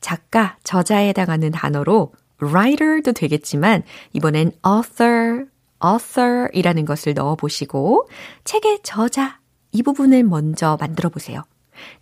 작가, 0.00 0.56
저자에 0.64 1.08
해당하는 1.08 1.50
단어로 1.50 2.12
writer도 2.42 3.12
되겠지만 3.12 3.84
이번엔 4.12 4.52
author, 4.66 5.46
author 5.84 6.48
이라는 6.52 6.84
것을 6.84 7.14
넣어 7.14 7.36
보시고 7.36 8.08
책의 8.44 8.80
저자 8.82 9.38
이 9.70 9.82
부분을 9.82 10.24
먼저 10.24 10.76
만들어 10.78 11.08
보세요. 11.08 11.44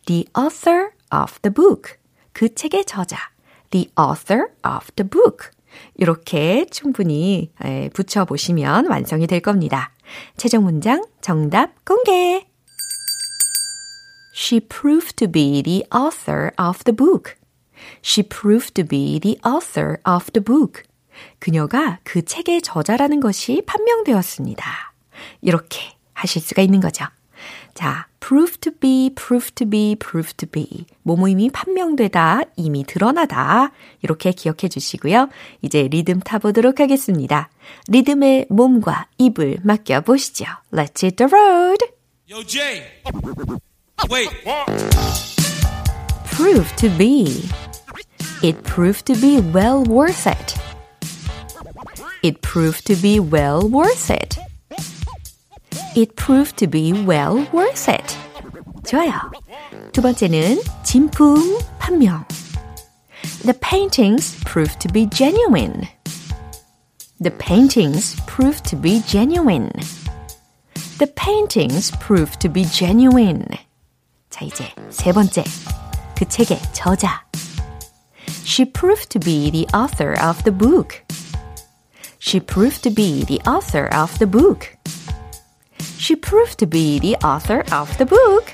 The 0.06 0.24
author 0.36 0.90
of 1.14 1.38
the 1.42 1.54
book. 1.54 1.94
그 2.32 2.54
책의 2.54 2.84
저자. 2.86 3.16
The 3.70 3.90
author 3.98 4.48
of 4.66 4.90
the 4.96 5.08
book. 5.08 5.50
이렇게 5.94 6.66
충분히 6.66 7.52
붙여 7.92 8.24
보시면 8.24 8.86
완성이 8.86 9.28
될 9.28 9.40
겁니다. 9.40 9.92
최종 10.36 10.64
문장 10.64 11.04
정답 11.20 11.84
공개! 11.84 12.46
She 14.34 14.60
proved 14.60 15.14
to 15.16 15.30
be 15.30 15.62
the 15.62 15.84
author 15.94 16.50
of 16.58 16.82
the 16.84 16.96
book. 16.96 17.34
She 18.02 18.26
proved 18.26 18.74
to 18.74 18.84
be 18.84 19.20
the 19.20 19.38
author 19.44 19.96
of 20.08 20.30
the 20.32 20.44
book. 20.44 20.82
그녀가 21.38 21.98
그 22.02 22.24
책의 22.24 22.62
저자라는 22.62 23.20
것이 23.20 23.62
판명되었습니다. 23.66 24.92
이렇게 25.42 25.80
하실 26.14 26.42
수가 26.42 26.62
있는 26.62 26.80
거죠. 26.80 27.06
자, 27.74 28.06
prove 28.20 28.56
to 28.60 28.72
be, 28.72 29.10
prove 29.14 29.50
to 29.54 29.68
be, 29.68 29.96
prove 29.96 30.32
to 30.36 30.48
be. 30.48 30.86
모모임이 31.02 31.50
판명되다, 31.50 32.42
이미 32.56 32.84
드러나다. 32.84 33.72
이렇게 34.02 34.32
기억해 34.32 34.68
주시고요. 34.68 35.28
이제 35.62 35.88
리듬 35.88 36.20
타보도록 36.20 36.80
하겠습니다. 36.80 37.48
리듬의 37.88 38.46
몸과 38.50 39.06
입을 39.18 39.58
맡겨보시죠. 39.62 40.44
Let's 40.72 41.02
hit 41.02 41.16
the 41.16 41.30
road! 41.32 41.86
Yo, 42.30 42.44
Jay! 42.44 42.82
Wait! 44.10 44.30
Prove 46.36 46.76
to 46.76 46.90
be. 46.96 47.48
It 48.41 48.63
proved 48.63 49.05
to 49.07 49.15
be 49.15 49.39
well 49.39 49.83
worth 49.83 50.27
it. 50.27 50.55
It 52.23 52.41
proved 52.41 52.85
to 52.87 52.95
be 52.95 53.19
well 53.19 53.67
worth 53.67 54.09
it. 54.09 54.37
It 55.95 56.15
proved 56.15 56.57
to 56.57 56.67
be 56.67 56.93
well 56.93 57.47
worth 57.51 57.87
it. 57.87 58.17
좋아요. 58.85 59.31
두 59.91 60.01
번째는 60.01 60.61
진품 60.83 61.59
판명. 61.79 62.25
The 63.43 63.53
paintings 63.53 64.35
proved 64.43 64.79
to 64.81 64.91
be 64.91 65.07
genuine. 65.09 65.87
The 67.19 67.31
paintings 67.31 68.15
proved 68.27 68.65
to 68.69 68.75
be 68.75 69.01
genuine. 69.07 69.71
The 70.97 71.07
paintings 71.07 71.91
proved 71.99 72.39
to 72.41 72.49
be 72.49 72.65
genuine. 72.65 73.45
자, 74.29 74.45
이제 74.45 74.73
세 74.89 75.11
번째. 75.11 75.43
그 76.15 76.27
책의 76.27 76.59
저자. 76.73 77.23
She 78.44 78.64
proved 78.64 79.10
to 79.10 79.18
be 79.18 79.50
the 79.50 79.66
author 79.76 80.12
of 80.20 80.42
the 80.44 80.52
book. 80.52 81.02
She 82.18 82.40
proved 82.40 82.82
to 82.82 82.90
be 82.90 83.24
the 83.24 83.40
author 83.48 83.88
of 83.94 84.18
the 84.18 84.26
book. 84.26 84.76
She 85.98 86.16
proved 86.16 86.58
to 86.58 86.66
be 86.66 86.98
the 86.98 87.16
author 87.24 87.64
of 87.72 87.96
the 87.98 88.06
book. 88.06 88.52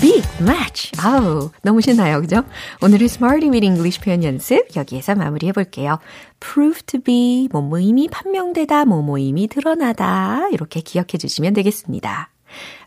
Big 0.00 0.24
match. 0.40 0.92
아우, 0.98 1.50
너무 1.62 1.80
신나요, 1.80 2.20
그죠? 2.20 2.44
오늘의 2.82 3.06
Smarty 3.06 3.48
with 3.48 3.64
English 3.64 4.00
표현 4.00 4.22
연습 4.24 4.76
여기에서 4.76 5.14
마무리해 5.14 5.52
볼게요. 5.52 5.98
prove 6.40 6.82
to 6.86 7.00
be, 7.00 7.48
뭐뭐임이 7.50 8.08
판명되다, 8.08 8.84
뭐뭐임이 8.84 9.48
드러나다. 9.48 10.48
이렇게 10.52 10.80
기억해 10.80 11.16
주시면 11.18 11.54
되겠습니다. 11.54 12.30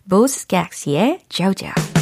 Boss 0.08 0.48
Gax의 0.48 1.22
Jojo. 1.30 1.99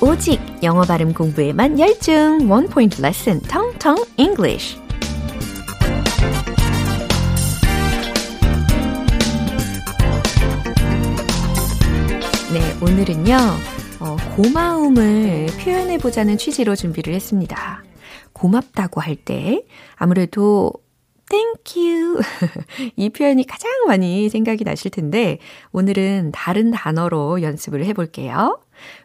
오직 0.00 0.40
영어 0.62 0.82
발음 0.82 1.12
공부에만 1.12 1.78
열중 1.80 2.48
원 2.50 2.68
포인트 2.68 3.02
레슨 3.02 3.40
텅텅 3.40 3.96
English 4.16 4.78
네, 12.52 12.60
오늘은요. 12.80 13.36
어, 14.00 14.16
고마움을 14.36 15.46
표현해 15.62 15.98
보자는 15.98 16.38
취지로 16.38 16.74
준비를 16.76 17.12
했습니다. 17.14 17.82
고맙다고 18.32 19.00
할 19.00 19.16
때 19.16 19.64
아무래도 19.96 20.72
thank 21.28 21.76
you 21.76 22.20
이 22.96 23.10
표현이 23.10 23.44
가장 23.44 23.70
많이 23.86 24.28
생각이 24.30 24.64
나실 24.64 24.90
텐데 24.90 25.38
오늘은 25.72 26.30
다른 26.32 26.70
단어로 26.70 27.42
연습을 27.42 27.84
해 27.84 27.92
볼게요. 27.92 28.60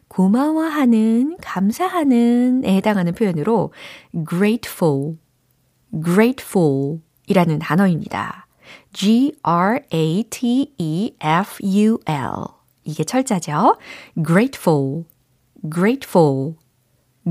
고마워하는, 0.08 1.38
감사하는에 1.42 2.76
해당하는 2.76 3.13
표현으로 3.13 3.74
grateful, 4.30 5.18
grateful 6.04 7.02
이라는 7.28 7.60
단어입니다. 7.60 8.48
G-R-A-T-E-F-U-L. 8.94 9.94
이게 12.84 13.04
철자죠. 13.04 13.78
grateful, 14.26 15.06
grateful, 15.74 16.56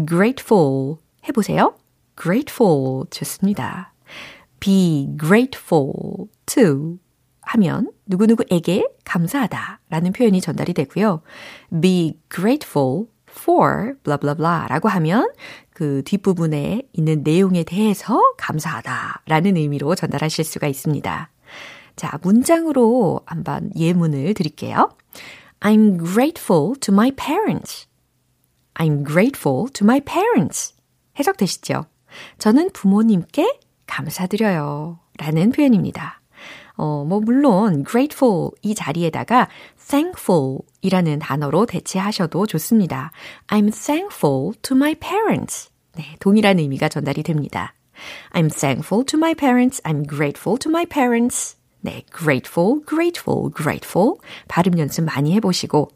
grateful. 0.06 0.96
해보세요. 1.28 1.74
grateful. 2.20 3.04
좋습니다. 3.10 3.92
be 4.60 5.08
grateful 5.18 6.28
to. 6.46 6.98
하면 7.42 7.90
누구누구에게 8.12 8.86
감사하다 9.04 9.80
라는 9.88 10.12
표현이 10.12 10.40
전달이 10.40 10.74
되고요. 10.74 11.22
be 11.80 12.18
grateful 12.30 13.06
for 13.28 13.94
blah 14.04 14.66
라고 14.68 14.88
하면 14.88 15.32
그 15.72 16.02
뒷부분에 16.04 16.82
있는 16.92 17.22
내용에 17.22 17.64
대해서 17.64 18.20
감사하다 18.36 19.22
라는 19.26 19.56
의미로 19.56 19.94
전달하실 19.94 20.44
수가 20.44 20.68
있습니다. 20.68 21.30
자, 21.96 22.18
문장으로 22.22 23.20
한번 23.26 23.70
예문을 23.76 24.34
드릴게요. 24.34 24.90
I'm 25.60 25.98
grateful 25.98 26.74
to 26.80 26.92
my 26.92 27.10
parents. 27.10 27.86
I'm 28.74 29.06
grateful 29.06 29.68
to 29.72 29.84
my 29.84 30.00
parents. 30.00 30.74
해석되시죠? 31.18 31.84
저는 32.38 32.70
부모님께 32.72 33.58
감사드려요. 33.86 34.98
라는 35.18 35.50
표현입니다. 35.50 36.21
어, 36.76 37.04
뭐, 37.04 37.20
물론, 37.20 37.84
grateful 37.84 38.50
이 38.62 38.74
자리에다가 38.74 39.48
thankful 39.88 40.58
이라는 40.80 41.18
단어로 41.18 41.66
대체하셔도 41.66 42.46
좋습니다. 42.46 43.12
I'm 43.48 43.72
thankful 43.72 44.52
to 44.62 44.76
my 44.76 44.94
parents. 44.94 45.70
네, 45.94 46.16
동일한 46.20 46.58
의미가 46.58 46.88
전달이 46.88 47.22
됩니다. 47.22 47.74
I'm 48.32 48.50
thankful 48.50 49.04
to 49.06 49.18
my 49.18 49.34
parents. 49.34 49.82
I'm 49.82 50.06
grateful 50.06 50.58
to 50.58 50.70
my 50.70 50.86
parents. 50.86 51.56
네, 51.84 52.04
grateful, 52.16 52.80
grateful, 52.86 53.50
grateful. 53.52 54.14
발음 54.48 54.78
연습 54.78 55.04
많이 55.04 55.34
해보시고, 55.34 55.90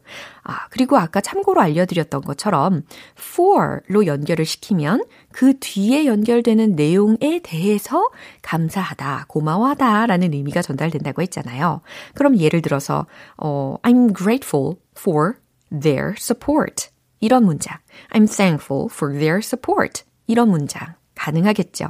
아, 0.49 0.67
그리고 0.69 0.97
아까 0.97 1.19
참고로 1.19 1.59
알려드렸던 1.61 2.21
것처럼 2.21 2.83
for로 3.19 4.05
연결을 4.05 4.45
시키면 4.45 5.03
그 5.33 5.59
뒤에 5.59 6.05
연결되는 6.05 6.75
내용에 6.75 7.41
대해서 7.43 8.09
감사하다, 8.43 9.25
고마워하다 9.27 10.05
라는 10.05 10.33
의미가 10.33 10.61
전달된다고 10.61 11.21
했잖아요. 11.21 11.81
그럼 12.13 12.37
예를 12.37 12.61
들어서, 12.61 13.05
어, 13.35 13.75
I'm 13.83 14.17
grateful 14.17 14.77
for 14.97 15.33
their 15.69 16.15
support. 16.17 16.89
이런 17.19 17.43
문장. 17.43 17.77
I'm 18.11 18.33
thankful 18.33 18.87
for 18.89 19.13
their 19.13 19.39
support. 19.43 20.03
이런 20.27 20.49
문장. 20.49 20.95
가능하겠죠. 21.15 21.87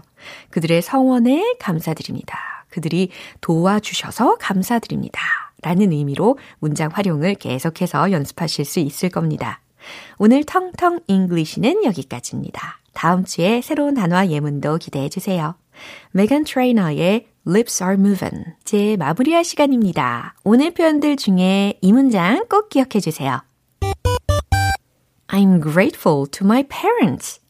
그들의 0.50 0.82
성원에 0.82 1.58
감사드립니다. 1.60 2.66
그들이 2.70 3.12
도와주셔서 3.42 4.38
감사드립니다. 4.40 5.47
라는 5.68 5.92
의미로 5.92 6.38
문장 6.60 6.90
활용을 6.94 7.36
계속해서 7.36 8.14
연습하실 8.14 8.64
수 8.64 8.80
있을 8.80 9.10
겁니다. 9.10 9.60
오늘 10.18 10.46
텅텅 10.46 11.02
English는 11.08 11.84
여기까지입니다. 11.84 12.80
다음 12.94 13.26
주에 13.26 13.60
새로운 13.62 13.94
단어와 13.94 14.30
예문도 14.30 14.78
기대해 14.78 15.10
주세요. 15.10 15.56
메간 16.12 16.46
트레이너의 16.46 17.28
Lips 17.46 17.84
are 17.84 17.96
moving. 17.96 18.46
제 18.64 18.96
마무리할 18.96 19.44
시간입니다. 19.44 20.36
오늘 20.46 20.72
표현들 20.72 21.18
중에 21.18 21.78
이 21.82 21.92
문장 21.92 22.46
꼭 22.48 22.70
기억해 22.70 23.02
주세요. 23.02 23.42
I'm 25.28 25.62
grateful 25.62 26.28
to 26.32 26.46
my 26.46 26.64
parents. 26.64 27.42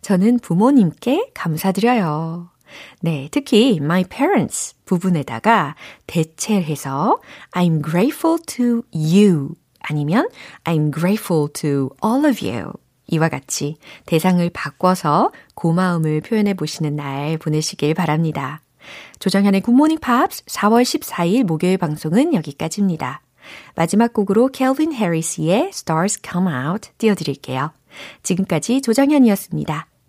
저는 0.00 0.38
부모님께 0.38 1.32
감사드려요. 1.34 2.53
네, 3.00 3.28
특히 3.30 3.78
my 3.80 4.04
parents 4.04 4.74
부분에다가 4.84 5.74
대체해서 6.06 7.20
I'm 7.52 7.82
grateful 7.84 8.38
to 8.46 8.82
you 8.94 9.54
아니면 9.80 10.28
I'm 10.64 10.92
grateful 10.92 11.48
to 11.54 11.90
all 12.04 12.24
of 12.26 12.44
you 12.46 12.72
이와 13.06 13.28
같이 13.28 13.76
대상을 14.06 14.48
바꿔서 14.50 15.30
고마움을 15.54 16.22
표현해 16.22 16.54
보시는 16.54 16.96
날 16.96 17.38
보내시길 17.38 17.94
바랍니다. 17.94 18.62
조정현의 19.18 19.62
굿모닝 19.62 19.98
팝스 19.98 20.44
4월 20.46 20.82
14일 20.82 21.44
목요일 21.44 21.78
방송은 21.78 22.34
여기까지입니다. 22.34 23.22
마지막 23.74 24.12
곡으로 24.12 24.48
켈빈 24.48 24.92
해리스의 24.92 25.68
Stars 25.68 26.20
Come 26.24 26.52
Out 26.52 26.90
띄워드릴게요. 26.98 27.72
지금까지 28.22 28.80
조정현이었습니다. 28.82 29.86